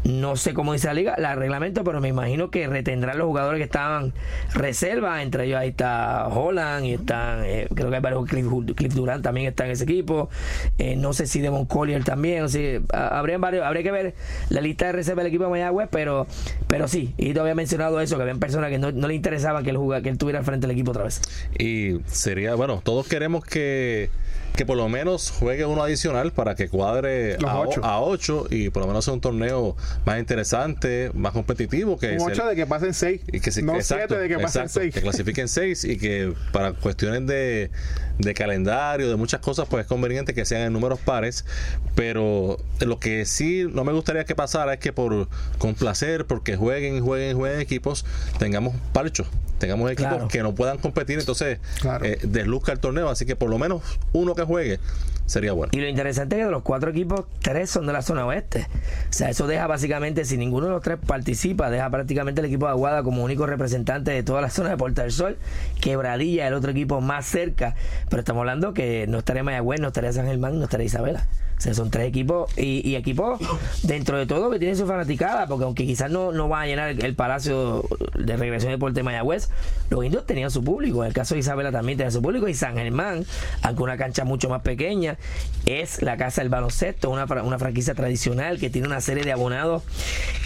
[0.04, 3.60] no sé cómo dice la liga, el reglamento, pero me imagino que retendrán los jugadores
[3.60, 4.14] que estaban
[4.54, 5.22] reserva.
[5.24, 9.48] Entre ellos ahí está Holland y están, eh, creo que hay varios, Cliff, Durant también
[9.48, 10.30] está en ese equipo.
[10.78, 12.44] Eh, no sé si Devon Collier también.
[12.44, 14.14] O sea, habría varios, habría que ver
[14.50, 16.28] la lista de reserva del equipo de Mayagüez, pero,
[16.68, 17.14] pero sí.
[17.18, 20.10] Y te había mencionado eso, que habían personas que no, le interesaba que él, que
[20.10, 21.22] él tuviera al frente del equipo otra vez.
[21.58, 24.10] Y sería, bueno, todos queremos que
[24.56, 28.88] que por lo menos juegue uno adicional para que cuadre a, 8 y por lo
[28.88, 31.98] menos sea un torneo más interesante, más competitivo.
[31.98, 33.22] Que un 8 de que pasen 6.
[33.32, 34.94] Y que no 7 de que pasen 6.
[34.94, 37.72] Que clasifiquen 6 y que para cuestiones de,
[38.18, 41.46] de, calendario, de muchas cosas, pues es conveniente que sean en números pares.
[41.96, 46.98] Pero lo que sí no me gustaría que pasara es que por complacer, porque jueguen
[46.98, 48.06] y jueguen y jueguen equipos,
[48.40, 49.28] tengamos parchos
[49.64, 51.60] tengamos equipos que no puedan competir, entonces
[52.02, 53.08] eh, desluzca el torneo.
[53.08, 54.80] Así que por lo menos uno que juegue
[55.26, 55.72] sería bueno.
[55.74, 58.68] Y lo interesante es que de los cuatro equipos, tres son de la zona oeste.
[59.10, 62.66] O sea, eso deja básicamente, si ninguno de los tres participa, deja prácticamente el equipo
[62.66, 65.38] de Aguada como único representante de toda la zona de Puerta del Sol.
[65.80, 67.76] Quebradilla, el otro equipo más cerca.
[68.14, 71.26] Pero estamos hablando que no estaría Mayagüez, no estaría San Germán, no estaría Isabela
[71.74, 73.40] son tres equipos y, equipos
[73.84, 76.90] dentro de todo que tienen su fanaticada, porque aunque quizás no, no va a llenar
[76.90, 77.86] el, Palacio
[78.18, 79.50] de Regresión de Deporte de Mayagüez,
[79.90, 81.04] los indios tenían su público.
[81.04, 83.26] En el caso de Isabela también tenía su público y San Germán,
[83.62, 85.18] aunque una cancha mucho más pequeña,
[85.66, 89.84] es la casa del baloncesto, una, una franquicia tradicional que tiene una serie de abonados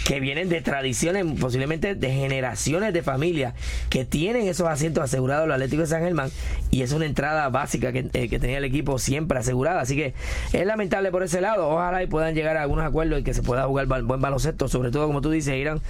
[0.06, 3.54] que vienen de tradiciones, posiblemente de generaciones de familias
[3.90, 6.30] que tienen esos asientos asegurados los Atléticos de San Germán
[6.70, 9.80] y es una entrada básica que, eh, que tenía el equipo siempre asegurada.
[9.80, 10.14] Así que
[10.52, 11.68] es lamentable por ese lado.
[11.68, 14.90] Ojalá y puedan llegar a algunos acuerdos y que se pueda jugar buen baloncesto, sobre
[14.90, 15.80] todo como tú dices, Irán,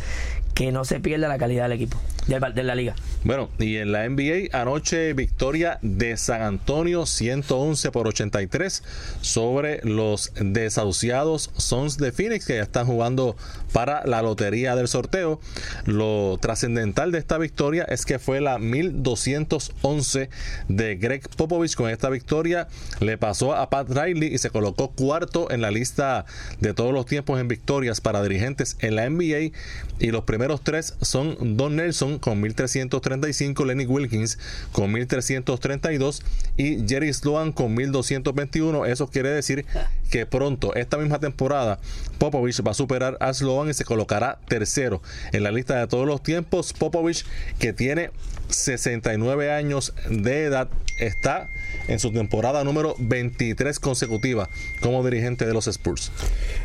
[0.59, 2.97] que no se pierda la calidad del equipo, de, la liga.
[3.23, 8.83] Bueno, y en la NBA anoche victoria de San Antonio 111 por 83
[9.21, 13.37] sobre los desahuciados Sons de Phoenix que ya están jugando
[13.73, 15.39] para la lotería del sorteo.
[15.85, 20.29] Lo trascendental de esta victoria es que fue la 1211
[20.67, 21.77] de Greg Popovich.
[21.77, 22.67] Con esta victoria
[22.99, 26.27] le pasó a Pat Riley y se colocó cuarto en la lista
[26.59, 29.57] de todos los tiempos en victorias para dirigentes en la NBA
[30.01, 34.41] y los primeros tres son Don Nelson con 1335, Lenny Wilkins
[34.73, 36.23] con 1332
[36.57, 38.87] y Jerry Sloan con 1221.
[38.87, 39.67] Eso quiere decir
[40.11, 41.79] que pronto, esta misma temporada,
[42.19, 45.01] Popovich va a superar a Sloan y se colocará tercero
[45.33, 46.73] en la lista de todos los tiempos.
[46.73, 47.25] Popovich,
[47.61, 48.11] que tiene
[48.49, 51.49] 69 años de edad, está
[51.87, 54.49] en su temporada número 23 consecutiva
[54.88, 56.11] como dirigente de los Spurs.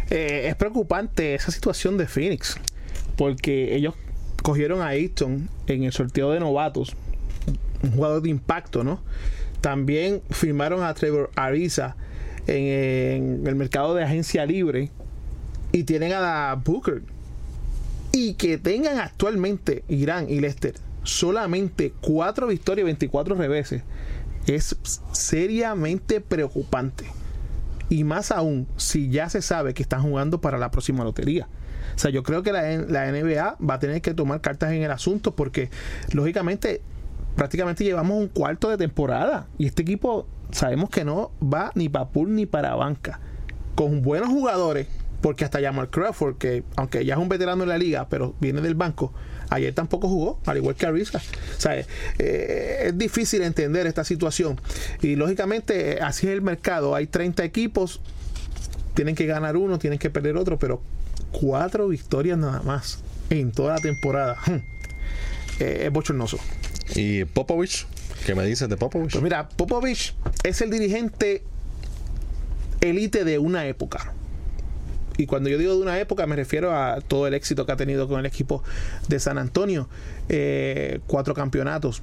[0.09, 2.55] Eh, es preocupante esa situación de Phoenix
[3.17, 3.95] porque ellos
[4.41, 6.95] cogieron a Easton en el sorteo de novatos,
[7.83, 9.01] un jugador de impacto, ¿no?
[9.59, 11.97] También firmaron a Trevor Ariza
[12.47, 14.89] en, el mercado de agencia libre
[15.73, 17.01] y tienen a la Booker.
[18.13, 23.81] Y que tengan actualmente Irán y Lester solamente 4 victorias y 24 reveses
[24.47, 24.77] es
[25.11, 27.05] seriamente preocupante.
[27.89, 31.47] Y más aún si ya se sabe que están jugando para la próxima lotería.
[31.95, 34.83] O sea, yo creo que la, la NBA va a tener que tomar cartas en
[34.83, 35.69] el asunto porque,
[36.11, 36.81] lógicamente,
[37.35, 42.09] prácticamente llevamos un cuarto de temporada y este equipo sabemos que no va ni para
[42.09, 43.19] pool ni para banca.
[43.75, 44.87] Con buenos jugadores,
[45.21, 48.61] porque hasta Jamal Crawford, que aunque ya es un veterano en la liga, pero viene
[48.61, 49.13] del banco,
[49.49, 51.19] ayer tampoco jugó, al igual que Ariza.
[51.57, 51.79] O sea,
[52.19, 54.59] eh, es difícil entender esta situación.
[55.01, 56.95] Y lógicamente, así es el mercado.
[56.95, 58.01] Hay 30 equipos,
[58.93, 60.81] tienen que ganar uno, tienen que perder otro, pero
[61.31, 64.37] cuatro victorias nada más en toda la temporada.
[64.45, 64.61] Hmm.
[65.59, 66.37] Eh, es bochornoso.
[66.95, 67.85] ¿Y Popovich?
[68.25, 69.11] ¿Qué me dices de Popovich?
[69.11, 71.43] Pues mira, Popovich es el dirigente
[72.81, 74.13] elite de una época.
[75.17, 77.75] Y cuando yo digo de una época me refiero a todo el éxito que ha
[77.75, 78.63] tenido con el equipo
[79.07, 79.87] de San Antonio.
[80.29, 82.01] Eh, cuatro campeonatos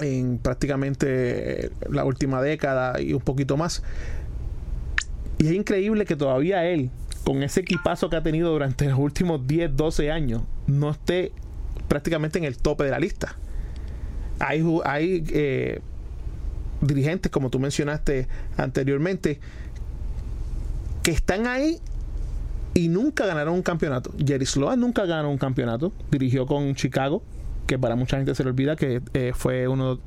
[0.00, 3.82] en prácticamente la última década y un poquito más.
[5.38, 6.90] Y es increíble que todavía él,
[7.24, 11.32] con ese equipazo que ha tenido durante los últimos 10, 12 años, no esté
[11.88, 13.36] prácticamente en el tope de la lista.
[14.38, 15.80] Hay, hay eh,
[16.80, 19.40] dirigentes, como tú mencionaste anteriormente,
[21.02, 21.80] que están ahí
[22.76, 24.12] y nunca ganaron un campeonato.
[24.18, 27.22] Jerry Sloan nunca ganó un campeonato, dirigió con Chicago,
[27.66, 29.98] que para mucha gente se le olvida que eh, fue uno,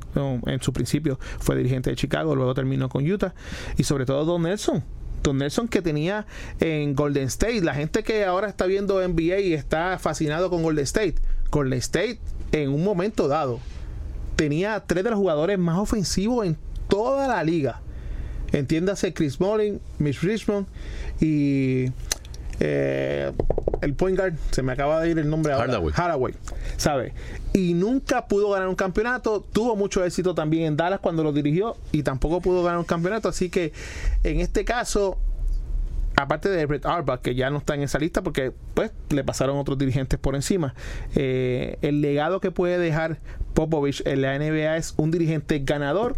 [0.45, 3.33] en su principio, fue dirigente de Chicago, luego terminó con Utah,
[3.75, 4.83] y sobre todo Don Nelson.
[5.23, 6.27] Don Nelson que tenía
[6.59, 10.83] en Golden State, la gente que ahora está viendo NBA y está fascinado con Golden
[10.83, 11.15] State,
[11.49, 12.19] Golden State
[12.51, 13.59] en un momento dado
[14.35, 16.55] tenía tres de los jugadores más ofensivos en
[16.87, 17.81] toda la liga.
[18.51, 20.65] Entiéndase Chris Mullin, Mitch Richmond
[21.19, 21.87] y
[22.59, 23.31] eh,
[23.81, 25.81] el point guard, se me acaba de ir el nombre ahora.
[25.95, 26.33] Haraway.
[26.77, 27.13] ¿Sabe?
[27.53, 29.41] Y nunca pudo ganar un campeonato.
[29.41, 33.29] Tuvo mucho éxito también en Dallas cuando lo dirigió y tampoco pudo ganar un campeonato.
[33.29, 33.71] Así que
[34.23, 35.17] en este caso,
[36.15, 39.57] aparte de Brett Arbach, que ya no está en esa lista porque pues le pasaron
[39.57, 40.73] otros dirigentes por encima,
[41.15, 43.19] eh, el legado que puede dejar
[43.53, 46.17] Popovich en la NBA es un dirigente ganador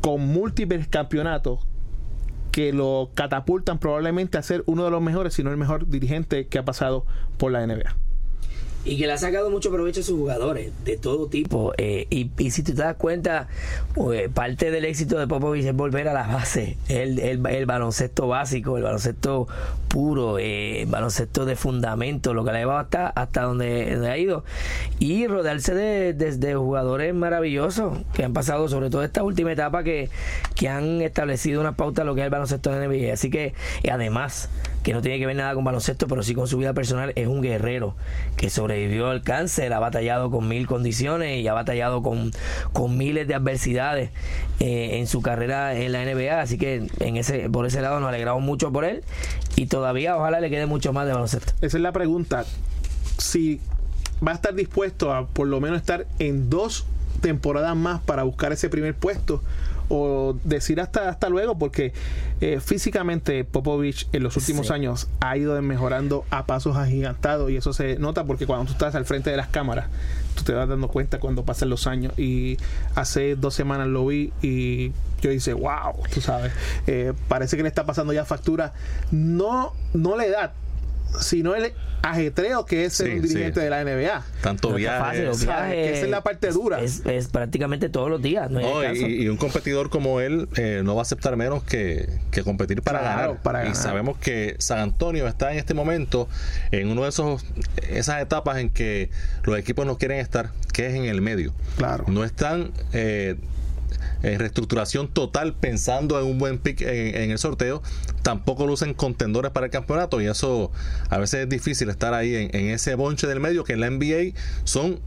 [0.00, 1.66] con múltiples campeonatos
[2.54, 6.46] que lo catapultan probablemente a ser uno de los mejores, si no el mejor dirigente
[6.46, 7.04] que ha pasado
[7.36, 7.96] por la NBA
[8.84, 11.72] y que le ha sacado mucho provecho a sus jugadores de todo tipo.
[11.78, 13.48] Eh, y, si te das cuenta,
[13.94, 18.76] pues, parte del éxito de Popovich es volver a la base, el, el, baloncesto básico,
[18.76, 19.48] el baloncesto
[19.94, 24.42] puro, eh, baloncesto de fundamento, lo que le ha llevado hasta, hasta donde, ha ido.
[24.98, 30.10] Y rodearse de, jugadores maravillosos que han pasado, sobre todo esta última etapa, que,
[30.56, 33.12] que han establecido una pauta lo que es el baloncesto de NBA.
[33.12, 33.54] Así que,
[33.88, 34.48] además,
[34.82, 37.28] que no tiene que ver nada con baloncesto, pero sí con su vida personal, es
[37.28, 37.94] un guerrero
[38.36, 42.32] que sobrevivió al cáncer, ha batallado con mil condiciones y ha batallado con,
[42.72, 44.10] con miles de adversidades
[44.58, 46.40] eh, en su carrera en la NBA.
[46.40, 49.04] Así que en ese, por ese lado nos alegramos mucho por él
[49.56, 51.52] y todavía ojalá le quede mucho más de baloncesto.
[51.60, 52.44] Esa es la pregunta.
[53.18, 53.60] Si
[54.26, 56.86] va a estar dispuesto a por lo menos estar en dos
[57.20, 59.42] temporadas más para buscar ese primer puesto
[59.88, 61.92] o decir hasta, hasta luego, porque
[62.40, 67.72] eh, físicamente Popovich en los últimos años ha ido mejorando a pasos agigantados y eso
[67.72, 69.86] se nota porque cuando tú estás al frente de las cámaras,
[70.34, 72.12] tú te vas dando cuenta cuando pasan los años.
[72.18, 72.58] Y
[72.94, 76.52] hace dos semanas lo vi y yo hice, wow, tú sabes,
[76.86, 78.74] eh, parece que le está pasando ya factura,
[79.10, 80.52] no, no la edad,
[81.20, 81.72] sino el
[82.02, 84.24] ajetreo que es ser un dirigente de la NBA.
[84.42, 85.42] Tanto viajes.
[85.42, 86.80] esa es la parte dura.
[86.80, 88.50] Es, prácticamente todos los días.
[88.94, 92.08] y, un competidor como él eh, no va a aceptar menos que,
[92.44, 93.68] competir para, ganar.
[93.70, 96.28] Y sabemos que San Antonio está en este momento
[96.70, 97.44] en uno de esos
[97.88, 99.10] esas etapas en que
[99.44, 101.54] los equipos no quieren estar, que es en el medio.
[101.76, 102.04] Claro.
[102.08, 103.36] No están eh,
[104.24, 107.82] en reestructuración total pensando en un buen pick en, el sorteo,
[108.22, 110.72] tampoco lucen contendores para el campeonato y eso
[111.10, 114.38] a veces es difícil estar ahí en, ese bonche del medio que en la NBA
[114.64, 115.00] son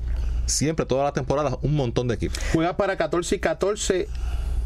[0.45, 2.39] siempre todas las temporadas un montón de equipos.
[2.53, 4.08] Juega para 14 y 14,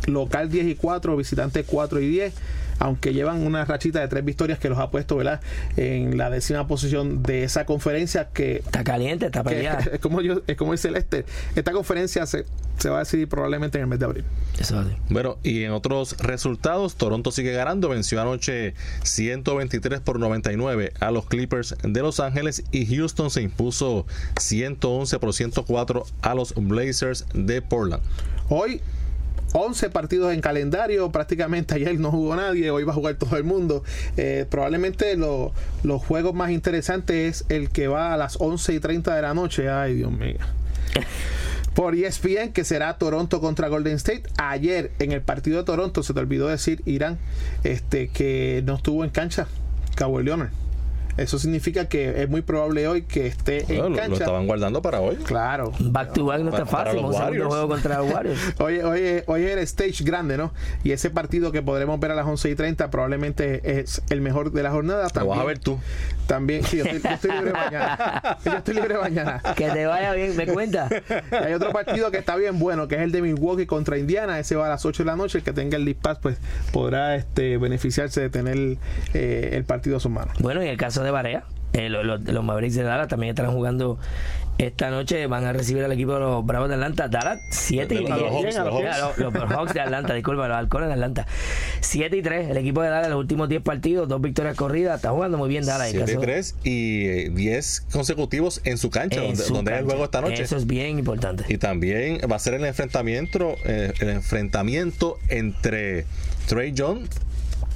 [0.08, 2.34] local 10 y 4, visitante 4 y 10
[2.82, 5.40] aunque llevan una rachita de tres victorias que los ha puesto ¿verdad?
[5.78, 9.80] en la décima posición de esa conferencia que está caliente, está peleada.
[9.92, 12.46] Es como yo, es como dice Lester, esta conferencia se,
[12.78, 14.26] se va a decidir probablemente en el mes de abril.
[15.10, 21.26] Bueno, y en otros resultados, Toronto sigue ganando, venció anoche 123 por 99 a los
[21.28, 24.08] Clippers de Los Ángeles y Houston se impuso
[24.40, 28.02] 111 por 104 a los Blazers de Portland.
[28.50, 28.82] Hoy
[29.54, 33.44] 11 partidos en calendario, prácticamente ayer no jugó nadie, hoy va a jugar todo el
[33.44, 33.84] mundo.
[34.18, 39.16] Eh, probablemente los juegos más interesantes es el que va a las 11 y 30
[39.16, 39.70] de la noche.
[39.70, 40.38] Ay, Dios mío.
[41.74, 44.24] Por ESPN, que será Toronto contra Golden State.
[44.38, 47.18] Ayer, en el partido de Toronto, se te olvidó decir, Irán,
[47.64, 49.48] este, que no estuvo en cancha
[49.96, 50.61] Cabo Leonard.
[51.22, 54.08] Eso significa que es muy probable hoy que esté en cancha.
[54.08, 55.16] Lo estaban guardando para hoy.
[55.18, 55.72] Claro.
[55.80, 57.00] Back to back no está fácil.
[57.00, 58.56] Un juego contra Warriors.
[58.60, 60.52] oye, oye, hoy es el stage grande, ¿no?
[60.84, 64.52] Y ese partido que podremos ver a las 11 y 30 probablemente es el mejor
[64.52, 65.08] de la jornada.
[65.10, 65.80] También, lo vas a ver tú.
[66.28, 68.38] También, sí, yo estoy, libre mañana.
[68.46, 69.42] yo estoy libre mañana.
[69.56, 70.88] Que te vaya bien, me cuenta.
[71.32, 74.40] Hay otro partido que está bien bueno, que es el de Milwaukee contra Indiana.
[74.40, 75.40] Ese va a las 8 de la noche.
[75.40, 76.38] El que tenga el dispas, pues
[76.72, 78.78] podrá este, beneficiarse de tener
[79.14, 80.38] eh, el partido a sus manos.
[80.40, 81.44] Bueno, en el caso de Barea,
[81.74, 83.98] Eh, los, Mavericks de Dallas también estarán jugando
[84.58, 87.08] esta noche van a recibir al equipo de los Bravos de Atlanta.
[87.08, 88.10] Dallas 7 y 3.
[88.10, 91.26] Los, Hawks de Atlanta, disculpa, los Halcones de Atlanta.
[91.80, 92.50] 7 y 3.
[92.52, 94.98] El equipo de Dallas los últimos 10 partidos, dos victorias corridas.
[94.98, 95.90] Está jugando muy bien Dallas.
[95.92, 100.04] 7 y 3 y 10 eh, consecutivos en su cancha, donde, donde es el juego
[100.04, 100.44] esta noche.
[100.44, 101.44] Eso es bien importante.
[101.48, 106.06] Y también va a ser el enfrentamiento, eh, el enfrentamiento entre
[106.48, 107.08] Trey John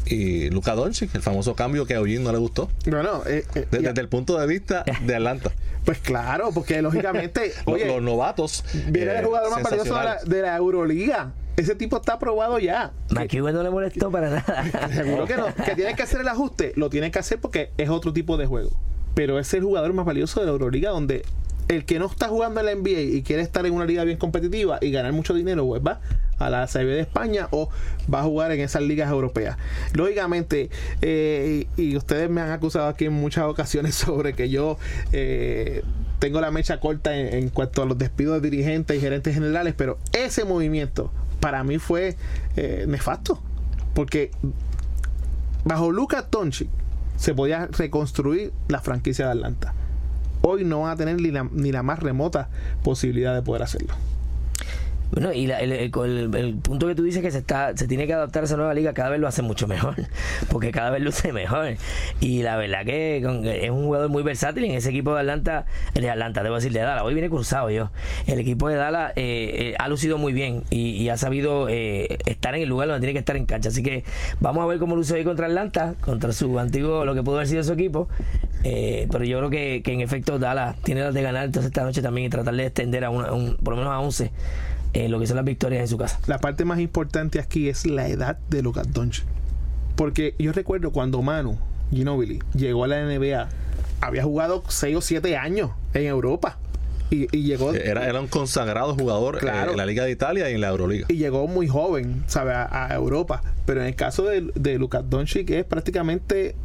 [0.06, 2.70] y Luka Doncic, el famoso cambio que a Eugene no le gustó.
[2.86, 5.52] Bueno, eh, eh, desde, el punto de vista de Atlanta.
[5.86, 9.96] Pues claro, porque lógicamente los, novatos viene el eh, jugador más valioso
[10.26, 11.32] de la, Euroliga.
[11.58, 12.92] Ese tipo está aprobado ya.
[13.12, 14.90] McEwen no le molestó para nada.
[14.94, 15.54] Seguro que no.
[15.54, 18.48] Que tiene que hacer el ajuste, lo tiene que hacer porque es otro tipo de
[18.48, 18.72] juego.
[19.14, 21.24] Pero es el jugador más valioso de la Euroliga donde
[21.68, 24.18] el que no está jugando en la NBA y quiere estar en una liga bien
[24.18, 26.02] competitiva y ganar mucho dinero, pues va
[26.38, 27.70] a la CB de España o
[28.14, 29.58] va a jugar en esas ligas europeas.
[29.94, 30.70] Lógicamente,
[31.02, 34.78] eh, y, ustedes me han acusado aquí en muchas ocasiones sobre que yo
[35.12, 35.84] eh,
[36.20, 39.98] tengo la mecha corta en, cuanto a los despidos de dirigentes y gerentes generales, pero
[40.14, 42.16] ese movimiento para mí fue
[42.56, 43.42] eh, nefasto,
[43.94, 44.32] porque
[45.64, 46.70] bajo Luca Tonchi
[47.18, 49.74] se podía reconstruir la franquicia de Atlanta
[50.48, 52.50] hoy no van a tener ni la, ni la más remota
[52.84, 53.94] posibilidad de poder hacerlo.
[55.12, 55.92] Bueno, y el,
[56.62, 58.94] punto que tú dices que se está se tiene que adaptar a esa nueva liga,
[58.94, 59.96] cada vez lo hace mucho mejor,
[60.50, 61.76] porque cada vez luce mejor.
[62.20, 66.10] Y la verdad que es un jugador muy versátil en ese equipo de Atlanta, de
[66.10, 67.04] Atlanta, debo decir, de Dallas.
[67.04, 67.92] Hoy viene cruzado yo.
[68.28, 72.56] El equipo de Dallas eh, eh, ha lucido muy bien y, ha sabido eh, estar
[72.56, 73.70] en el lugar donde tiene que estar en cancha.
[73.70, 74.04] Así que
[74.40, 77.48] vamos a ver cómo luce hoy contra Atlanta, contra su antiguo, lo que pudo haber
[77.48, 78.08] sido su equipo.
[78.64, 82.28] pero yo creo que, en efecto Dallas tiene las de ganar entonces esta noche también
[82.28, 84.32] y tratar de extender a, un, por lo menos a 11
[84.96, 86.22] eh, lo que son las victorias en su casa.
[86.26, 89.26] La parte más importante aquí es la edad de Lucas Doncic.
[89.98, 91.60] Porque yo recuerdo cuando Manu
[91.92, 93.50] Ginobili llegó a la NBA,
[94.00, 96.58] había jugado 6 o 7 años en Europa.
[97.10, 97.74] Y, llegó.
[97.74, 101.06] Era, era, un consagrado jugador eh, en la Liga de Italia y en la Euroliga.
[101.10, 102.54] Y llegó muy joven, ¿sabe?
[102.54, 103.44] A, Europa.
[103.66, 106.56] Pero en el caso de, de Lucas Doncic es prácticamente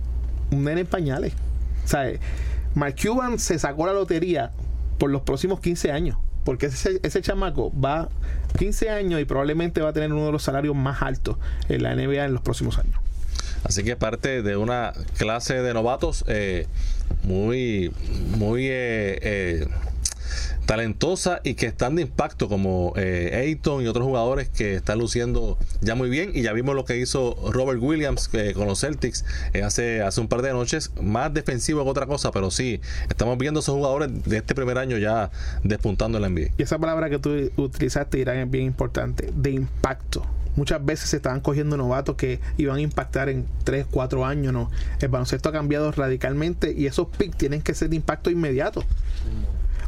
[0.52, 1.32] un nene en pañales.
[1.84, 2.20] ¿Sabe?
[2.74, 4.52] Mark Cuban se sacó la lotería
[4.98, 6.16] por los próximos 15 años
[6.50, 8.08] porque ese, ese chamaco va
[8.58, 11.36] 15 años y probablemente va a tener uno de los salarios más altos
[11.68, 12.96] en la NBA en los próximos años.
[13.62, 16.66] Así que parte de una clase de novatos eh,
[17.22, 17.92] muy,
[18.36, 19.68] muy eh, eh,
[20.70, 25.58] talentosa y que están de impacto como eh, Ayton y otros jugadores que están luciendo
[25.80, 29.24] ya muy bien y ya vimos lo que hizo Robert Williams eh, con los Celtics
[29.52, 33.36] eh, hace, hace un par de noches más defensivo que otra cosa pero sí estamos
[33.36, 35.32] viendo esos jugadores de este primer año ya
[35.64, 39.50] despuntando en la NBA y esa palabra que tú utilizaste Irán es bien importante de
[39.50, 44.52] impacto muchas veces se estaban cogiendo novatos que iban a impactar en 3, 4 años.
[44.52, 44.70] ¿no?
[45.00, 48.84] El baloncesto ha cambiado radicalmente y esos picks tienen que ser de impacto inmediato.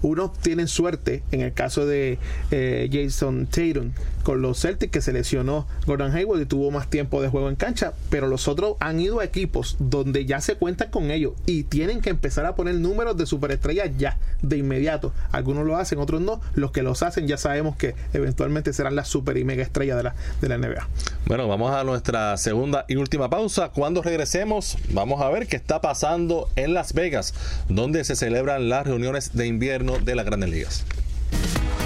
[0.03, 2.19] Unos tienen suerte, en el caso de
[2.51, 3.93] eh, Jason Tatum
[4.23, 7.57] con los Celtics, que se lesionó Gordon Hayward y tuvo más tiempo de juego en
[7.57, 11.65] cancha, pero los otros han ido a equipos donde ya se cuentan con ellos y
[11.65, 15.13] tienen que empezar a poner números de superestrellas ya, de inmediato.
[15.33, 16.41] Algunos lo hacen, otros no.
[16.55, 20.03] Los que los hacen ya sabemos que eventualmente serán las super y mega estrellas de
[20.05, 20.89] la, de la NBA.
[21.27, 23.71] Bueno, vamos a nuestra segunda y última pausa.
[23.71, 27.35] Cuando regresemos, vamos a ver qué está pasando en Las Vegas,
[27.69, 30.85] donde se celebran las reuniones de invierno de las grandes ligas.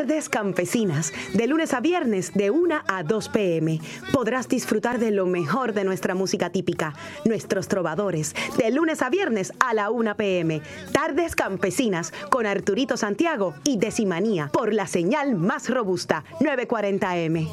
[0.00, 3.82] Tardes Campesinas, de lunes a viernes de 1 a 2 pm.
[4.14, 6.94] Podrás disfrutar de lo mejor de nuestra música típica,
[7.26, 10.62] nuestros trovadores, de lunes a viernes a la 1 pm.
[10.90, 17.46] Tardes Campesinas con Arturito Santiago y Decimanía por la señal más robusta, 940M.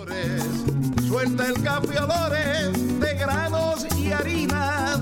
[1.05, 1.61] Suelta el
[2.99, 5.01] de granos y harinas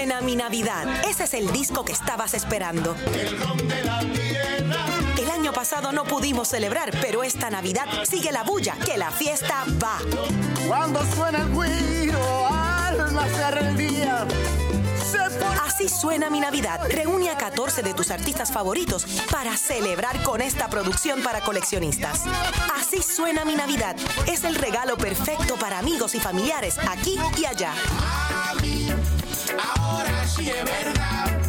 [0.00, 1.04] Así suena mi Navidad.
[1.04, 2.96] Ese es el disco que estabas esperando.
[5.18, 9.98] El pasado no pudimos celebrar, pero esta Navidad sigue la bulla, que la fiesta va.
[10.66, 14.26] Cuando suena el guiro, al nacer el día.
[15.62, 16.80] Así suena mi Navidad.
[16.88, 22.22] Reúne a 14 de tus artistas favoritos para celebrar con esta producción para coleccionistas.
[22.74, 23.96] Así suena mi Navidad.
[24.26, 27.74] Es el regalo perfecto para amigos y familiares aquí y allá.
[29.78, 31.40] Ahora sí es verdad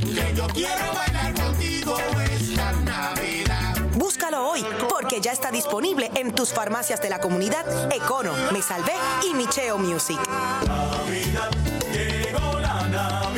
[0.00, 1.96] que yo quiero bailar contigo
[2.30, 3.76] esta Navidad.
[3.94, 8.92] Búscalo hoy porque ya está disponible en tus farmacias de la comunidad Econo, Me Salvé
[9.28, 10.18] y Micheo Music.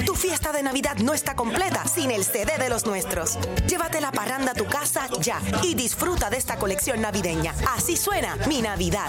[0.05, 3.39] Tu fiesta de Navidad no está completa sin el CD de los nuestros.
[3.67, 7.55] Llévate la parranda a tu casa ya y disfruta de esta colección navideña.
[7.75, 9.09] Así suena mi Navidad.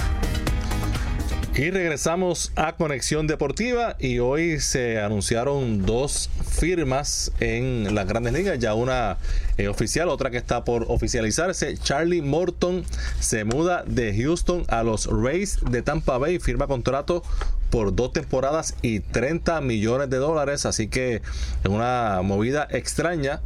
[1.53, 8.57] Y regresamos a Conexión Deportiva y hoy se anunciaron dos firmas en las grandes ligas,
[8.57, 9.17] ya una
[9.57, 11.77] eh, oficial, otra que está por oficializarse.
[11.77, 12.85] Charlie Morton
[13.19, 17.21] se muda de Houston a los Rays de Tampa Bay, firma contrato
[17.69, 21.21] por dos temporadas y 30 millones de dólares, así que
[21.67, 23.41] una movida extraña.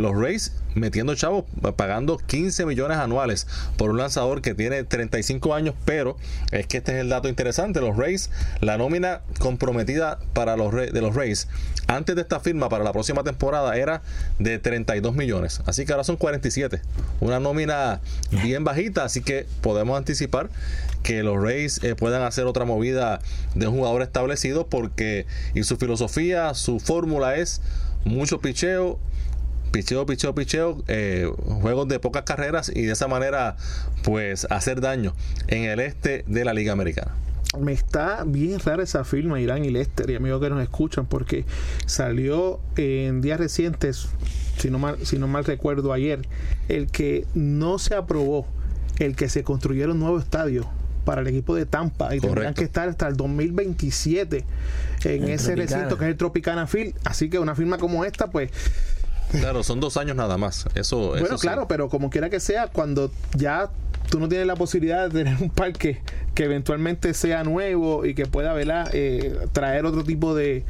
[0.00, 1.44] Los Rays metiendo chavos,
[1.76, 3.46] pagando 15 millones anuales
[3.76, 6.16] por un lanzador que tiene 35 años, pero
[6.52, 8.30] es que este es el dato interesante, los Rays,
[8.60, 11.48] la nómina comprometida para los de los Rays
[11.90, 14.02] antes de esta firma para la próxima temporada era
[14.38, 16.80] de 32 millones, así que ahora son 47,
[17.20, 18.00] una nómina
[18.44, 20.50] bien bajita, así que podemos anticipar
[21.02, 23.20] que los Rays eh, puedan hacer otra movida
[23.56, 27.60] de un jugador establecido porque y su filosofía, su fórmula es
[28.04, 28.98] mucho picheo
[29.70, 33.56] picheo, picheo, picheo, eh, juegos de pocas carreras y de esa manera
[34.02, 35.14] pues hacer daño
[35.48, 37.14] en el este de la Liga Americana.
[37.58, 41.44] Me está bien rara esa firma, Irán y Lester, y amigos que nos escuchan, porque
[41.84, 44.08] salió en días recientes,
[44.56, 46.20] si no mal, si no mal recuerdo ayer,
[46.68, 48.46] el que no se aprobó
[49.00, 50.68] el que se construyera un nuevo estadio
[51.04, 54.44] para el equipo de Tampa y tendrán que estar hasta el 2027
[55.04, 56.94] en ese recinto que es el Tropicana Field.
[57.04, 58.50] Así que una firma como esta, pues
[59.30, 60.66] Claro, son dos años nada más.
[60.74, 63.70] Eso, bueno, claro, pero como quiera que sea, cuando ya
[64.10, 66.00] tú no tienes la posibilidad de tener un parque
[66.34, 68.54] que eventualmente sea nuevo y que pueda
[68.92, 70.64] eh, traer otro tipo de,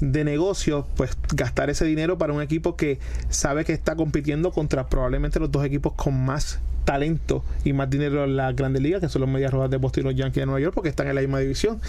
[0.00, 2.98] de negocio, pues gastar ese dinero para un equipo que
[3.28, 8.24] sabe que está compitiendo contra probablemente los dos equipos con más talento y más dinero
[8.24, 10.46] en la Grandes Ligas, que son los Medias Rojas de Boston y los Yankees de
[10.46, 11.80] Nueva York, porque están en la misma división.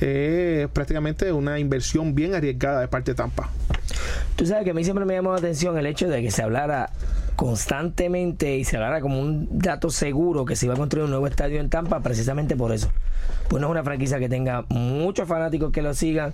[0.00, 3.50] Es prácticamente una inversión bien arriesgada de parte de Tampa.
[4.36, 6.42] Tú sabes que a mí siempre me llamó la atención el hecho de que se
[6.42, 6.90] hablara
[7.36, 11.26] constantemente y se hablara como un dato seguro que se iba a construir un nuevo
[11.28, 12.90] estadio en Tampa precisamente por eso.
[13.48, 16.32] Pues no es una franquicia que tenga muchos fanáticos que lo sigan.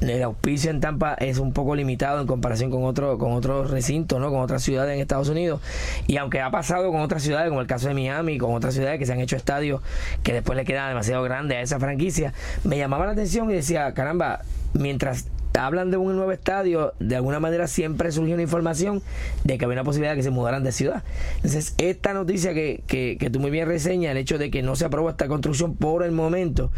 [0.00, 4.20] El auspicio en Tampa es un poco limitado en comparación con otro con otros recintos,
[4.20, 4.30] ¿no?
[4.30, 5.62] Con otras ciudades en Estados Unidos.
[6.06, 8.98] Y aunque ha pasado con otras ciudades, como el caso de Miami, con otras ciudades
[8.98, 9.80] que se han hecho estadios
[10.22, 12.34] que después le quedan demasiado grandes a esa franquicia,
[12.64, 14.40] me llamaba la atención y decía, caramba,
[14.74, 15.26] mientras
[15.58, 19.02] hablan de un nuevo estadio, de alguna manera siempre surgió una información
[19.44, 21.02] de que había una posibilidad de que se mudaran de ciudad.
[21.36, 24.84] Entonces, esta noticia que, que, tú muy bien reseñas, el hecho de que no se
[24.84, 26.70] aprobó esta construcción por el momento,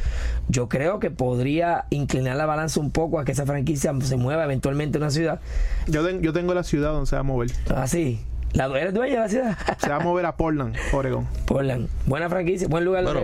[0.48, 4.44] yo creo que podría inclinar la balanza un poco a que esa franquicia se mueva
[4.44, 5.40] eventualmente a una ciudad.
[5.86, 7.50] Yo, yo tengo la ciudad donde se va a mover.
[7.68, 8.20] Ah, sí.
[8.52, 9.58] ¿La ¿Eres dueña de la ciudad?
[9.78, 11.26] Se va a mover a Portland, Oregon.
[11.46, 11.88] Portland.
[12.06, 13.04] Buena franquicia, buen lugar.
[13.04, 13.20] Bueno,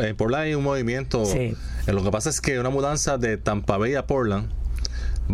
[0.00, 1.26] eh, Portland hay un movimiento.
[1.26, 1.54] Sí.
[1.86, 4.48] Eh, lo que pasa es que una mudanza de Tampa Bay a Portland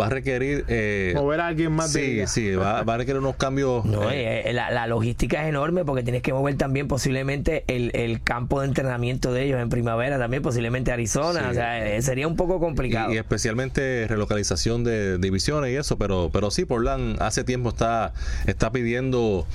[0.00, 3.84] va a requerir eh, mover a alguien más sí sí va, a requerir unos cambios
[3.84, 8.22] no eh, eh, la, logística es enorme porque tienes que mover también posiblemente el, el,
[8.22, 12.36] campo de entrenamiento de ellos en primavera también posiblemente Arizona o sea eh, sería un
[12.36, 17.70] poco complicado y, especialmente relocalización de divisiones y eso pero pero sí Portland hace tiempo
[17.70, 18.12] está
[18.46, 19.46] está pidiendo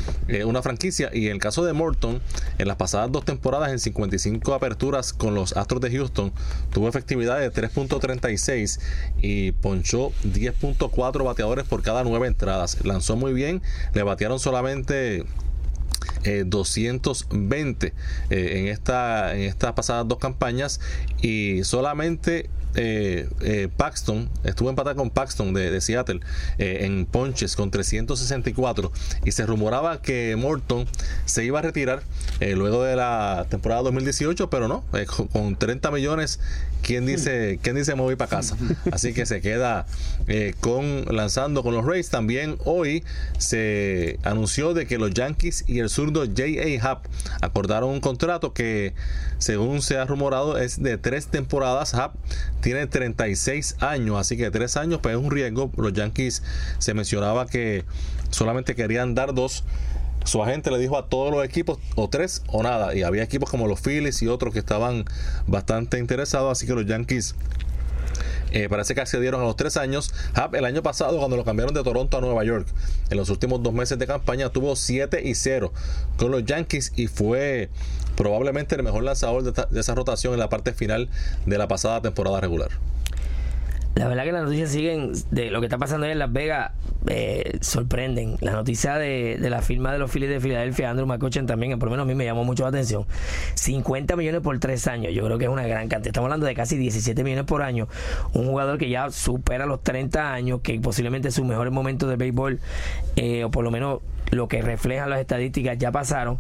[0.45, 2.21] una franquicia y en el caso de Morton
[2.57, 6.31] en las pasadas dos temporadas en 55 aperturas con los Astros de Houston
[6.71, 8.79] tuvo efectividad de 3.36
[9.21, 12.83] y ponchó 10.4 bateadores por cada nueve entradas.
[12.83, 13.61] Lanzó muy bien,
[13.93, 15.25] le batearon solamente
[16.45, 17.93] 220 eh,
[18.29, 20.79] eh, en, esta, en estas pasadas dos campañas
[21.21, 26.21] y solamente eh, Paxton, estuvo empatado con Paxton de, Seattle
[26.57, 28.91] en ponches con 364
[29.25, 30.87] y se rumoraba que Morton
[31.25, 32.03] se iba a retirar
[32.39, 34.85] luego de la temporada 2018, pero no,
[35.33, 36.39] con 30 millones
[36.81, 38.57] ¿quién dice, quién dice me voy para casa?
[38.91, 39.85] Así que se queda
[40.27, 42.09] eh, con lanzando con los Rays.
[42.09, 43.03] También hoy
[43.37, 46.89] se anunció de que los Yankees y el zurdo J.A.
[46.89, 47.05] Happ
[47.41, 48.93] acordaron un contrato que,
[49.37, 51.93] según se ha rumorado, es de tres temporadas.
[51.93, 52.15] Happ
[52.61, 55.71] tiene 36 años, así que tres años, pues es un riesgo.
[55.77, 56.43] Los Yankees
[56.79, 57.85] se mencionaba que
[58.29, 59.63] solamente querían dar dos
[60.23, 62.95] su agente le dijo a todos los equipos o tres o nada.
[62.95, 65.05] Y había equipos como los Phillies y otros que estaban
[65.47, 66.51] bastante interesados.
[66.51, 67.35] Así que los Yankees
[68.51, 70.13] eh, parece que accedieron a los tres años.
[70.35, 72.67] Hub el año pasado, cuando lo cambiaron de Toronto a Nueva York,
[73.09, 75.71] en los últimos dos meses de campaña, tuvo 7 y 0
[76.17, 77.69] con los Yankees y fue
[78.15, 81.09] probablemente el mejor lanzador de esa rotación en la parte final
[81.45, 82.69] de la pasada temporada regular.
[83.95, 86.71] La verdad que las noticias siguen de lo que está pasando en Las Vegas
[87.07, 88.37] eh, sorprenden.
[88.41, 91.91] La noticia de, la firma de los Phillies de Filadelfia, Andrew McCutcheon también, por lo
[91.91, 93.05] menos a mí me llamó mucho la atención.
[93.55, 96.07] 50 millones por tres años, yo creo que es una gran cantidad.
[96.07, 97.87] Estamos hablando de casi 17 millones por año.
[98.33, 102.59] Un jugador que ya supera los 30 años, que posiblemente sus mejores momentos de béisbol,
[103.15, 103.99] eh, o por lo menos
[104.31, 106.39] lo que reflejan las estadísticas ya pasaron.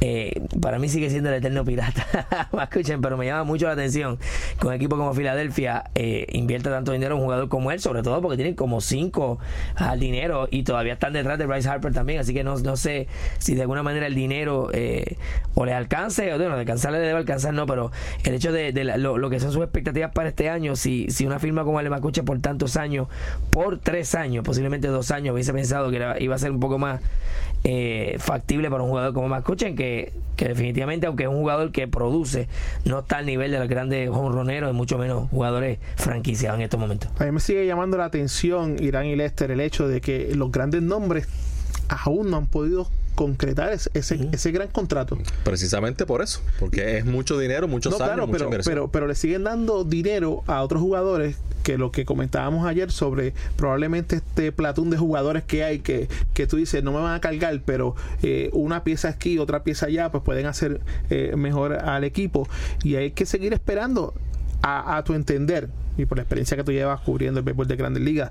[0.00, 2.06] Eh, para mí sigue siendo el eterno pirata.
[2.62, 4.18] Escuchen, pero me llama mucho la atención
[4.60, 8.02] que un equipo como Filadelfia eh, invierta tanto dinero en un jugador como él, sobre
[8.02, 9.38] todo porque tienen como cinco
[9.76, 12.20] al dinero y todavía están detrás de Bryce Harper también.
[12.20, 13.06] Así que no, no sé
[13.38, 15.16] si de alguna manera el dinero eh,
[15.54, 17.90] o le alcance, o bueno, de alcanzarle debe alcanzar, no, pero
[18.24, 21.64] el hecho de, lo, que son sus expectativas para este año, si, si una firma
[21.64, 23.08] como el Macuche por tantos años,
[23.50, 27.00] por tres años, posiblemente dos años, hubiese pensado que iba a ser un poco más
[27.64, 31.88] eh, factible para un jugador como Mascuchen, que, que definitivamente, aunque es un jugador que
[31.88, 32.48] produce,
[32.84, 36.78] no está al nivel de los grandes honroneros y mucho menos jugadores franquiciados en estos
[36.78, 37.10] momentos.
[37.18, 40.52] A mí me sigue llamando la atención, Irán y Lester, el hecho de que los
[40.52, 41.28] grandes nombres
[41.88, 45.18] aún no han podido concretar ese, ese, gran contrato.
[45.42, 49.44] Precisamente por eso, porque es mucho dinero, muchos años, claro, pero, pero, pero le siguen
[49.44, 54.98] dando dinero a otros jugadores que lo que comentábamos ayer sobre probablemente este platón de
[54.98, 58.84] jugadores que hay que, que tú dices no me van a cargar, pero eh, una
[58.84, 60.80] pieza aquí, otra pieza allá, pues pueden hacer
[61.10, 62.48] eh, mejor al equipo
[62.84, 64.14] y hay que seguir esperando
[64.62, 67.76] a, a tu entender y por la experiencia que tú llevas cubriendo el béisbol de
[67.76, 68.30] Grandes Ligas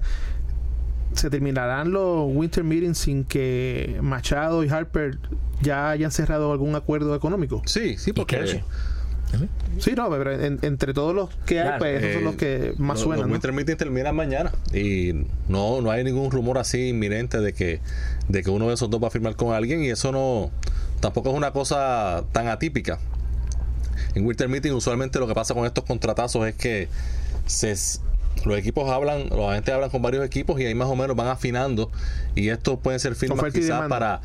[1.16, 5.18] se terminarán los Winter Meetings sin que Machado y Harper
[5.61, 7.61] ya hayan cerrado algún acuerdo económico.
[7.66, 8.61] Sí, sí, porque...
[9.80, 13.24] Sí, no, pero entre todos los que hay, pues esos son los que más suenan.
[13.24, 17.82] Los Winter Meetings terminan mañana y no, no hay ningún rumor así inminente de que,
[18.30, 20.51] de que uno de esos dos va a firmar con alguien y eso no
[21.01, 22.99] tampoco es una cosa tan atípica.
[24.13, 26.88] En Winter Meeting usualmente lo que pasa con estos contratazos es que
[27.45, 27.76] se,
[28.45, 31.27] los equipos hablan, los agentes hablan con varios equipos y ahí más o menos van
[31.27, 31.91] afinando
[32.35, 34.21] y esto puede ser firmas quizás para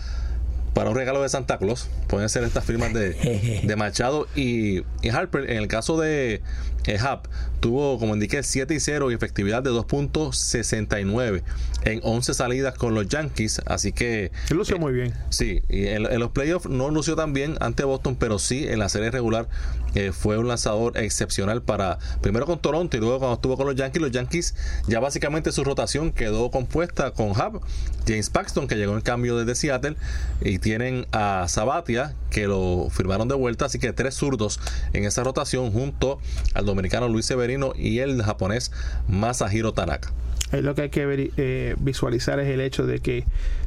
[0.74, 1.88] para un regalo de Santa Claus.
[2.06, 5.50] Pueden ser estas firmas de, de Machado y, y, Harper.
[5.50, 6.42] En el caso de
[6.86, 7.28] eh, Hub,
[7.61, 11.42] tuvo, como indiqué, 7 y 0 y efectividad de 2.69
[11.82, 13.61] en 11 salidas con los Yankees.
[13.66, 14.32] Así que.
[14.50, 15.14] lució muy bien.
[15.28, 18.88] Sí, y en, los playoffs no lució tan bien ante Boston, pero sí en la
[18.88, 19.48] serie regular
[19.94, 21.98] eh, fue un lanzador excepcional para.
[22.20, 24.02] Primero con Toronto y luego cuando estuvo con los Yankees.
[24.02, 24.54] Los Yankees
[24.86, 27.61] ya básicamente su rotación quedó compuesta con Hub,
[28.06, 29.96] James Paxton, que llegó en cambio desde Seattle,
[30.40, 33.66] y tienen a Sabatia, que lo firmaron de vuelta.
[33.66, 34.61] Así que tres zurdos
[34.92, 36.18] en esa rotación junto
[36.54, 38.72] al dominicano Luis Severino y el japonés
[39.09, 40.12] Masahiro Tanaka.
[40.53, 43.24] lo que hay que eh, visualizar es el hecho de que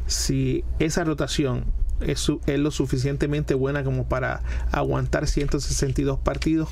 [0.07, 1.65] si esa rotación
[2.01, 6.69] es, es lo suficientemente buena como para aguantar 162 partidos,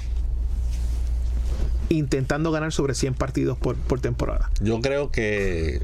[1.90, 4.50] intentando ganar sobre 100 partidos por, por temporada.
[4.62, 5.82] Yo creo que,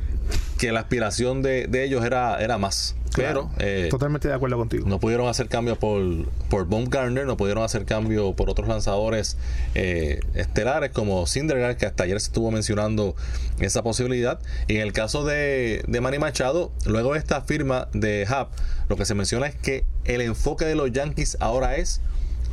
[0.57, 2.95] que la aspiración de, de ellos era, era más.
[3.25, 4.87] Pero eh, totalmente de acuerdo contigo.
[4.87, 6.01] No pudieron hacer cambio por,
[6.49, 9.37] por Baumgartner, no pudieron hacer cambio por otros lanzadores
[9.75, 13.15] eh, estelares como Syndergaard, que hasta ayer se estuvo mencionando
[13.59, 14.39] esa posibilidad.
[14.67, 18.47] Y en el caso de, de Manny Machado, luego de esta firma de Hub,
[18.89, 22.01] lo que se menciona es que el enfoque de los Yankees ahora es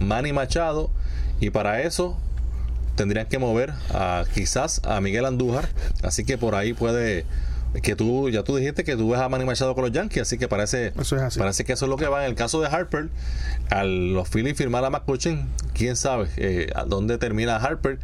[0.01, 0.91] Manny Machado,
[1.41, 2.17] y para eso
[2.97, 5.69] tendrían que mover a quizás a Miguel Andújar,
[6.03, 7.27] así que por ahí puede
[7.83, 10.39] que tú ya tú dijiste que tú ves a Manny Machado con los Yankees, así
[10.39, 10.93] que parece
[11.37, 13.09] parece que eso es lo que va en el caso de Harper,
[13.71, 17.99] al los Phillies firmar a McCutcheon, quién sabe eh, a dónde termina Harper.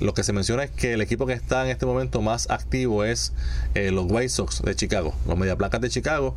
[0.00, 3.04] Lo que se menciona es que el equipo que está en este momento más activo
[3.04, 3.34] es
[3.74, 6.36] eh, los White Sox de Chicago, los Media Placas de Chicago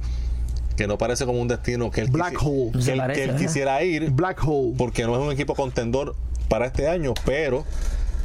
[0.76, 2.72] que no parece como un destino que él, Black hole.
[3.14, 6.16] que él quisiera ir Black Hole porque no es un equipo contendor
[6.50, 7.64] para este año pero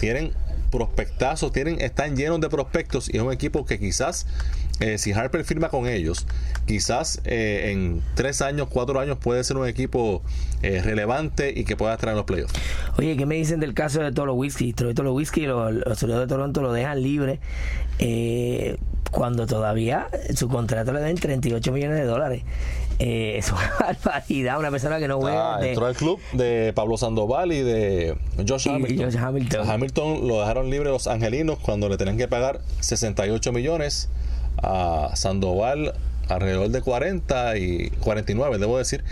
[0.01, 0.32] tienen
[0.70, 4.26] prospectazos, tienen, están llenos de prospectos y es un equipo que quizás
[4.80, 6.26] eh, si Harper firma con ellos,
[6.66, 10.22] quizás eh, en tres años, cuatro años puede ser un equipo
[10.62, 12.54] eh, relevante y que pueda estar en los playoffs.
[12.96, 14.72] Oye, ¿qué me dicen del caso de Tolo Whisky?
[14.72, 17.40] Tolo Whisky, los, los de Toronto lo dejan libre
[19.10, 22.42] cuando todavía su contrato le den 38 millones de dólares.
[22.99, 25.57] Es una barbaridad, una persona que no juega.
[25.57, 29.16] Ah, entró al club de Pablo Sandoval y de Josh Hamilton.
[29.16, 29.70] Hamilton.
[29.70, 34.09] Hamilton lo dejaron libre los angelinos cuando le tenían que pagar 68 millones
[34.62, 35.94] a Sandoval
[36.28, 39.03] alrededor de 40 y 49, debo decir,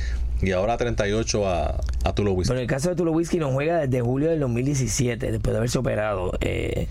[0.43, 4.01] y ahora 38 a, a Tulo Pero el caso de Tulo Whisky no juega desde
[4.03, 6.89] julio del 2017, después de haberse operado eh,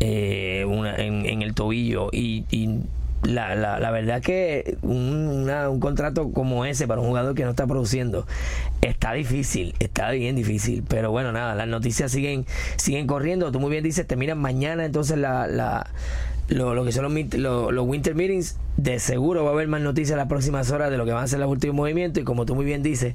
[0.00, 0.66] eh,
[0.98, 2.10] en, el tobillo.
[2.12, 2.44] Y,
[3.22, 7.50] la, la, la, verdad que un, un, contrato como ese para un jugador que no
[7.50, 8.26] está produciendo
[8.82, 10.84] está difícil, está bien difícil.
[10.86, 12.46] Pero bueno, nada, las noticias siguen
[12.76, 13.50] siguen corriendo.
[13.50, 15.86] Tú muy bien dices, terminan mañana entonces la, la
[16.48, 20.28] lo, que son los, los, winter meetings, de seguro va a haber más noticias las
[20.28, 22.64] próximas horas de lo que van a ser los últimos movimientos y como tú muy
[22.64, 23.14] bien dices,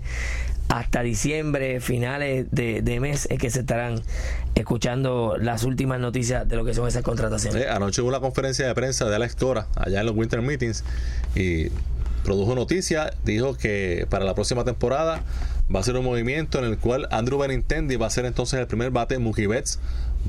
[0.71, 4.01] hasta diciembre, finales de, mes es que se estarán
[4.55, 7.67] escuchando las últimas noticias de lo que son esas contrataciones.
[7.67, 10.85] anoche hubo una conferencia de prensa de Alex Cora allá en los winter meetings
[11.35, 11.67] y
[12.23, 15.21] produjo noticia, dijo que para la próxima temporada
[15.73, 18.67] va a ser un movimiento en el cual Andrew Benintendi va a ser entonces el
[18.67, 19.77] primer bate, Mookie Betts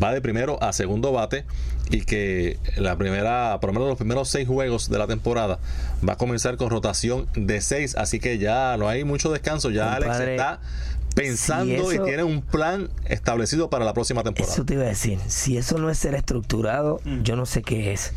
[0.00, 1.44] va de primero a segundo bate
[1.90, 5.58] y que la primera, por lo menos los primeros seis juegos de la temporada
[6.06, 9.94] va a comenzar con rotación de seis, así que ya no hay mucho descanso, ya
[9.94, 10.60] Alex está
[11.14, 14.52] pensando y tiene un plan establecido para la próxima temporada.
[14.52, 17.22] Eso te iba a decir, si eso no es ser estructurado, mm.
[17.22, 18.12] yo no sé qué es.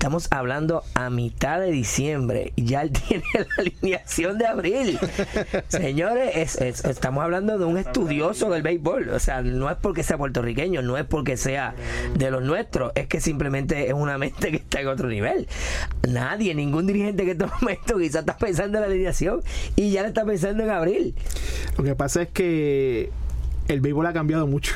[0.00, 4.98] Estamos hablando a mitad de diciembre y ya él tiene la alineación de abril.
[5.68, 9.10] Señores, estamos hablando de un estudioso del béisbol.
[9.10, 11.74] O sea, no es porque sea puertorriqueño, no es porque sea
[12.14, 15.46] de los nuestros, es que simplemente es una mente que está en otro nivel.
[16.08, 19.42] Nadie, ningún dirigente que en este momento quizás está pensando en la alineación
[19.76, 21.14] y ya le está pensando en abril.
[21.76, 23.10] Lo que pasa es que
[23.68, 24.74] el béisbol ha cambiado mucho.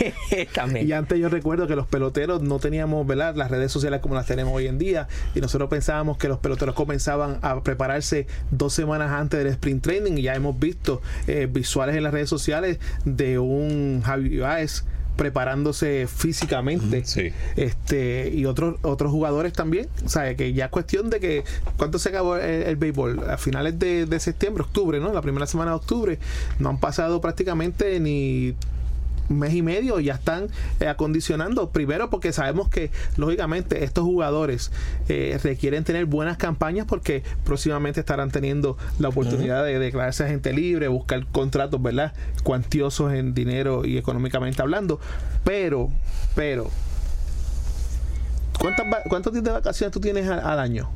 [0.52, 0.88] También.
[0.88, 3.36] Y antes yo recuerdo que los peloteros no teníamos ¿verdad?
[3.36, 6.74] las redes sociales como las tenemos hoy en día y nosotros pensábamos que los peloteros
[6.74, 11.96] comenzaban a prepararse dos semanas antes del sprint training y ya hemos visto eh, visuales
[11.96, 14.84] en las redes sociales de un Javi Baez
[15.16, 17.04] preparándose físicamente.
[17.56, 19.88] Este y otros otros jugadores también.
[20.04, 21.44] O sea que ya es cuestión de que
[21.76, 25.72] cuánto se acabó el, béisbol a finales de, de, septiembre octubre no la primera semana
[25.72, 26.18] de octubre.
[26.58, 28.54] No han pasado prácticamente ni
[29.28, 30.48] mes y medio ya están
[30.80, 31.70] eh, acondicionando.
[31.70, 34.70] Primero porque sabemos que lógicamente estos jugadores
[35.08, 40.88] eh, requieren tener buenas campañas porque próximamente estarán teniendo la oportunidad de declararse agente libre,
[40.88, 42.12] buscar contratos, ¿verdad?
[42.42, 45.00] Cuantiosos en dinero y económicamente hablando.
[45.44, 45.90] Pero,
[46.34, 46.70] pero,
[48.58, 50.90] ¿cuántas, ¿cuántos días de vacaciones tú tienes al, año?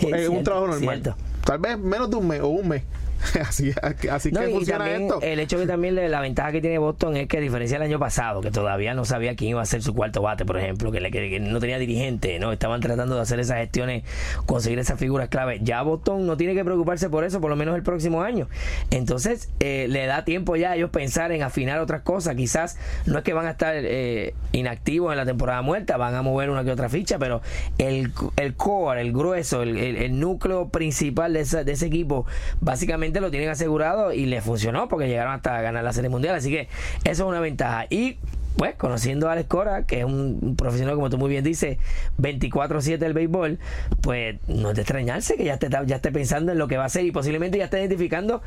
[0.00, 1.14] es un trabajo normal.
[1.44, 2.82] Tal vez menos de un mes o un mes.
[3.46, 3.72] así,
[4.10, 5.20] así que funciona esto.
[5.22, 7.98] El hecho que también la ventaja que tiene Boston es que a diferencia del año
[7.98, 11.00] pasado, que todavía no sabía quién iba a ser su cuarto bate, por ejemplo, que,
[11.10, 14.04] que, no tenía dirigente, no estaban tratando de hacer esas gestiones,
[14.46, 15.60] conseguir esas figuras clave.
[15.62, 18.48] Ya Boston no tiene que preocuparse por eso, por lo menos el próximo año.
[18.90, 22.36] Entonces eh, le da tiempo ya a ellos pensar en afinar otras cosas.
[22.36, 26.22] Quizás no es que van a estar eh, inactivos en la temporada muerta, van a
[26.22, 27.42] mover una que otra ficha, pero
[27.78, 32.26] el, el core, el grueso, el, el, núcleo principal de, de ese equipo,
[32.60, 36.34] básicamente lo tienen asegurado y les funcionó porque llegaron hasta ganar la Serie Mundial.
[36.34, 36.68] Así que
[37.04, 37.86] eso es una ventaja.
[37.90, 38.18] Y
[38.56, 41.78] pues conociendo a Alex Cora, que es un profesional, como tú muy bien dices,
[42.18, 43.58] 24-7 del béisbol,
[44.00, 46.84] pues no es de extrañarse que ya esté, ya esté pensando en lo que va
[46.84, 48.42] a hacer y posiblemente ya esté identificando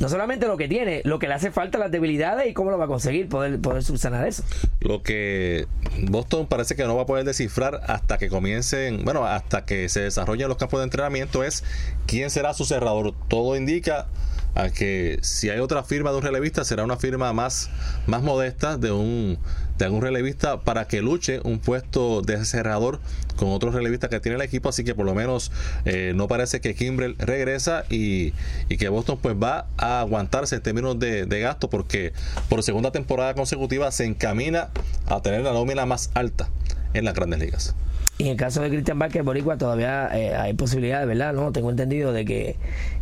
[0.00, 2.78] no solamente lo que tiene, lo que le hace falta, las debilidades y cómo lo
[2.78, 4.44] va a conseguir, poder, poder subsanar eso.
[4.80, 5.66] Lo que
[6.08, 10.00] Boston parece que no va a poder descifrar hasta que comiencen, bueno, hasta que se
[10.00, 11.64] desarrollen los campos de entrenamiento es
[12.06, 13.14] quién será su cerrador.
[13.28, 14.06] Todo indica
[14.54, 17.70] a que si hay otra firma de un relevista será una firma más,
[18.06, 19.38] más modesta de un
[19.78, 22.98] de algún relevista para que luche un puesto de cerrador
[23.36, 25.52] con otros relevistas que tiene el equipo así que por lo menos
[25.84, 28.32] eh, no parece que Kimbrel regresa y,
[28.68, 32.12] y, que Boston pues va a aguantarse en términos de, de gasto porque
[32.48, 34.70] por segunda temporada consecutiva se encamina
[35.06, 36.48] a tener la nómina más alta
[36.94, 37.74] en las grandes ligas.
[38.18, 41.32] Y en el caso de Christian Vázquez Boricua todavía eh, hay posibilidades, ¿verdad?
[41.34, 42.56] No, tengo entendido de que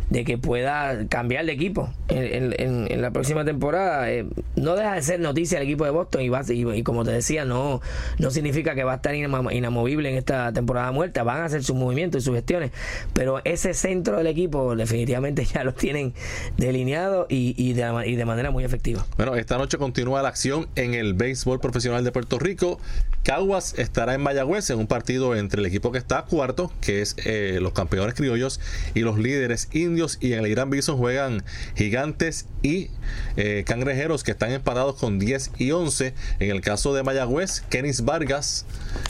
[0.09, 4.09] de que pueda cambiar de equipo en, la próxima temporada.
[4.11, 7.11] Eh, no deja de ser noticia el equipo de Boston y, va, y, como te
[7.11, 7.81] decía, no,
[8.17, 11.23] no significa que va a estar inamovible en esta temporada muerta.
[11.23, 12.71] Van a hacer sus movimientos y sus gestiones,
[13.13, 16.13] pero ese centro del equipo definitivamente ya lo tienen
[16.57, 19.05] delineado y, y, de, y de manera muy efectiva.
[19.17, 22.79] Bueno, esta noche continúa la acción en el béisbol profesional de Puerto Rico.
[23.23, 27.15] Caguas estará en Mayagüez en un partido entre el equipo que está cuarto, que es
[27.25, 28.61] eh, los campeones criollos,
[28.93, 29.96] y los líderes indios.
[30.19, 31.43] Y en el Gran Bison juegan
[31.75, 32.89] gigantes y
[33.35, 36.13] eh, cangrejeros que están empatados con 10 y 11.
[36.39, 38.65] En el caso de Mayagüez, Kenis Vargas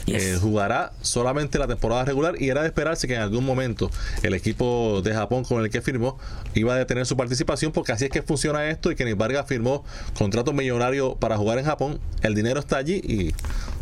[0.06, 3.90] eh, jugará solamente la temporada regular y era de esperarse que en algún momento
[4.22, 6.18] el equipo de Japón con el que firmó
[6.54, 9.84] iba a detener su participación porque así es que funciona esto y Kenis Vargas firmó
[10.16, 12.00] contrato millonario para jugar en Japón.
[12.22, 13.34] El dinero está allí y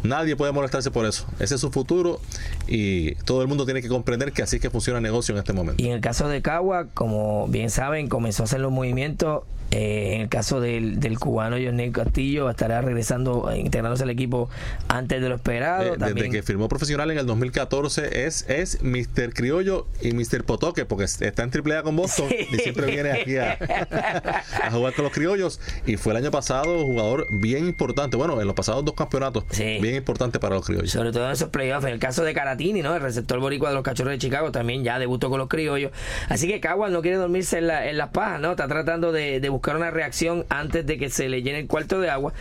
[0.06, 1.26] Nadie puede molestarse por eso.
[1.38, 2.20] Ese es su futuro
[2.66, 5.38] y todo el mundo tiene que comprender que así es que funciona el negocio en
[5.38, 5.82] este momento.
[5.82, 10.12] Y en el caso de Cagua, como bien saben, comenzó a hacer los movimientos eh,
[10.14, 14.48] en el caso del, del cubano Johnny Castillo, estará regresando, integrándose al equipo
[14.88, 15.94] antes de lo esperado.
[15.94, 19.32] Eh, desde que firmó profesional en el 2014 es, es Mr.
[19.34, 20.44] Criollo y Mr.
[20.44, 25.12] Potoque, porque está en AAA con Boston y siempre viene aquí a, jugar con los
[25.12, 25.60] criollos.
[25.84, 29.96] Y fue el año pasado jugador bien importante, bueno, en los pasados dos campeonatos, bien
[29.96, 30.92] importante para los criollos.
[30.92, 31.86] Sobre todo en esos playoffs.
[31.86, 32.94] En el caso de Caratini, ¿no?
[32.94, 35.90] el receptor boricua de los cachorros de Chicago, también ya debutó con los criollos.
[36.28, 38.52] Así que Caguas no quiere dormirse en, la, en las pajas, ¿no?
[38.52, 41.98] Está tratando de, de buscar una reacción antes de que se le llene el cuarto
[41.98, 42.32] de agua.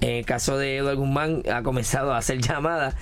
[0.00, 2.94] En el caso de Eduardo Guzmán, ha comenzado a hacer llamadas.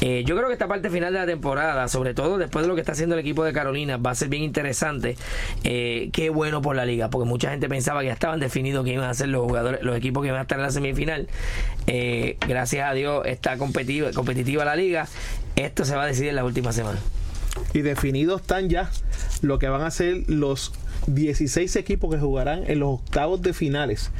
[0.00, 2.74] Eh, yo creo que esta parte final de la temporada, sobre todo después de lo
[2.74, 5.16] que está haciendo el equipo de Carolina, va a ser bien interesante.
[5.64, 8.92] Eh, qué bueno por la liga, porque mucha gente pensaba que ya estaban definidos que
[8.92, 11.28] iban a ser los jugadores, los equipos que iban a estar en la semifinal.
[11.88, 15.08] Eh, gracias a Dios está competitiva, competitiva la liga.
[15.56, 16.98] Esto se va a decidir en la última semana.
[17.72, 18.90] Y definidos están ya
[19.42, 20.72] lo que van a ser los
[21.06, 24.10] 16 equipos que jugarán en los octavos de finales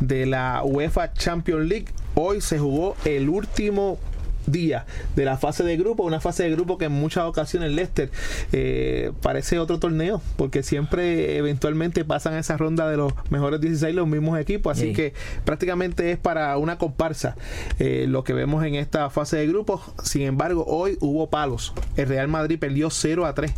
[0.00, 1.86] de la UEFA Champions League.
[2.14, 3.98] Hoy se jugó el último
[4.46, 4.86] día
[5.16, 8.10] de la fase de grupo, una fase de grupo que en muchas ocasiones Leicester
[8.52, 14.06] eh, parece otro torneo, porque siempre eventualmente pasan esa ronda de los mejores 16 los
[14.06, 15.14] mismos equipos, así que
[15.44, 17.36] prácticamente es para una comparsa
[17.78, 19.80] eh, lo que vemos en esta fase de grupos.
[20.02, 21.72] Sin embargo, hoy hubo palos.
[21.96, 23.52] El Real Madrid perdió 0 a 3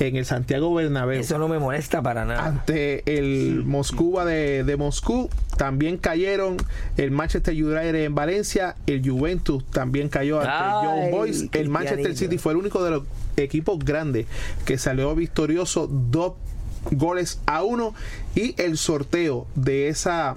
[0.00, 1.20] en el Santiago Bernabéu.
[1.20, 2.44] Eso no me molesta para nada.
[2.44, 6.56] Ante el Moscú de, de Moscú también cayeron
[6.96, 12.82] el Manchester United en Valencia, el Juventus también cayó el Manchester City fue el único
[12.82, 13.02] de los
[13.36, 14.26] equipos grandes
[14.64, 16.34] que salió victorioso dos
[16.90, 17.94] goles a uno.
[18.34, 20.36] Y el sorteo de esa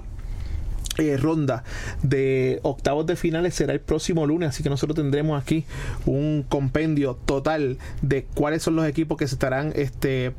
[0.98, 1.62] eh, ronda
[2.02, 5.64] de octavos de finales será el próximo lunes, así que nosotros tendremos aquí
[6.06, 10.32] un compendio total de cuáles son los equipos que se estarán este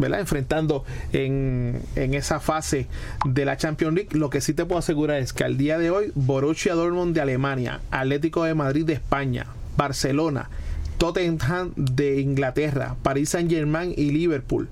[0.00, 0.20] ¿verdad?
[0.20, 2.88] enfrentando en, en, esa fase
[3.24, 4.08] de la Champions League.
[4.12, 7.20] Lo que sí te puedo asegurar es que al día de hoy, Borussia Dortmund de
[7.20, 9.46] Alemania, Atlético de Madrid de España,
[9.76, 10.48] Barcelona,
[10.98, 14.68] Tottenham de Inglaterra, París Saint Germain y Liverpool.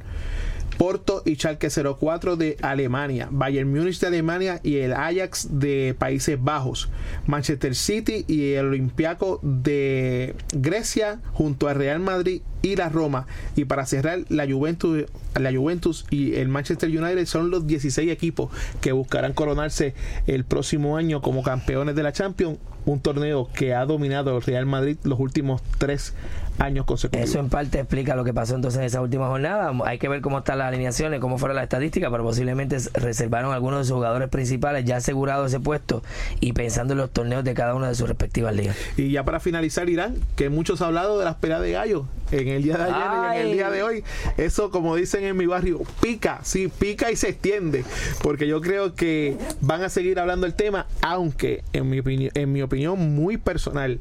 [0.78, 6.42] Porto y Schalke 04 de Alemania, Bayern Múnich de Alemania y el Ajax de Países
[6.42, 6.88] Bajos,
[7.26, 13.26] Manchester City y el Olympiaco de Grecia junto a Real Madrid y la Roma.
[13.56, 18.50] Y para cerrar, la Juventus, la Juventus y el Manchester United son los 16 equipos
[18.80, 19.94] que buscarán coronarse
[20.28, 24.64] el próximo año como campeones de la Champions, un torneo que ha dominado el Real
[24.64, 26.47] Madrid los últimos tres años
[26.84, 27.28] consecutivos.
[27.28, 29.72] Eso en parte explica lo que pasó entonces en esa última jornada.
[29.84, 33.80] Hay que ver cómo están las alineaciones, cómo fueron las estadísticas, pero posiblemente reservaron algunos
[33.80, 36.02] de sus jugadores principales ya asegurados ese puesto
[36.40, 38.76] y pensando en los torneos de cada una de sus respectivas ligas.
[38.96, 42.48] Y ya para finalizar, Irán, que muchos han hablado de las peleas de gallo en
[42.48, 44.04] el día de ayer y en el día de hoy.
[44.36, 47.84] Eso, como dicen en mi barrio, pica, sí, pica y se extiende,
[48.22, 52.00] porque yo creo que van a seguir hablando el tema, aunque en mi,
[52.34, 54.00] en mi opinión muy personal,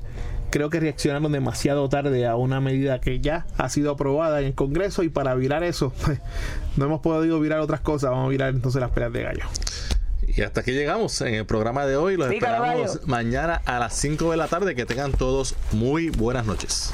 [0.49, 4.53] creo que reaccionaron demasiado tarde a una medida que ya ha sido aprobada en el
[4.53, 6.19] Congreso y para virar eso, pues,
[6.75, 9.45] no hemos podido virar otras cosas, vamos a virar entonces las peleas de gallo.
[10.27, 12.17] Y hasta aquí llegamos en el programa de hoy.
[12.17, 14.75] Los esperamos mañana a las 5 de la tarde.
[14.75, 16.93] Que tengan todos muy buenas noches.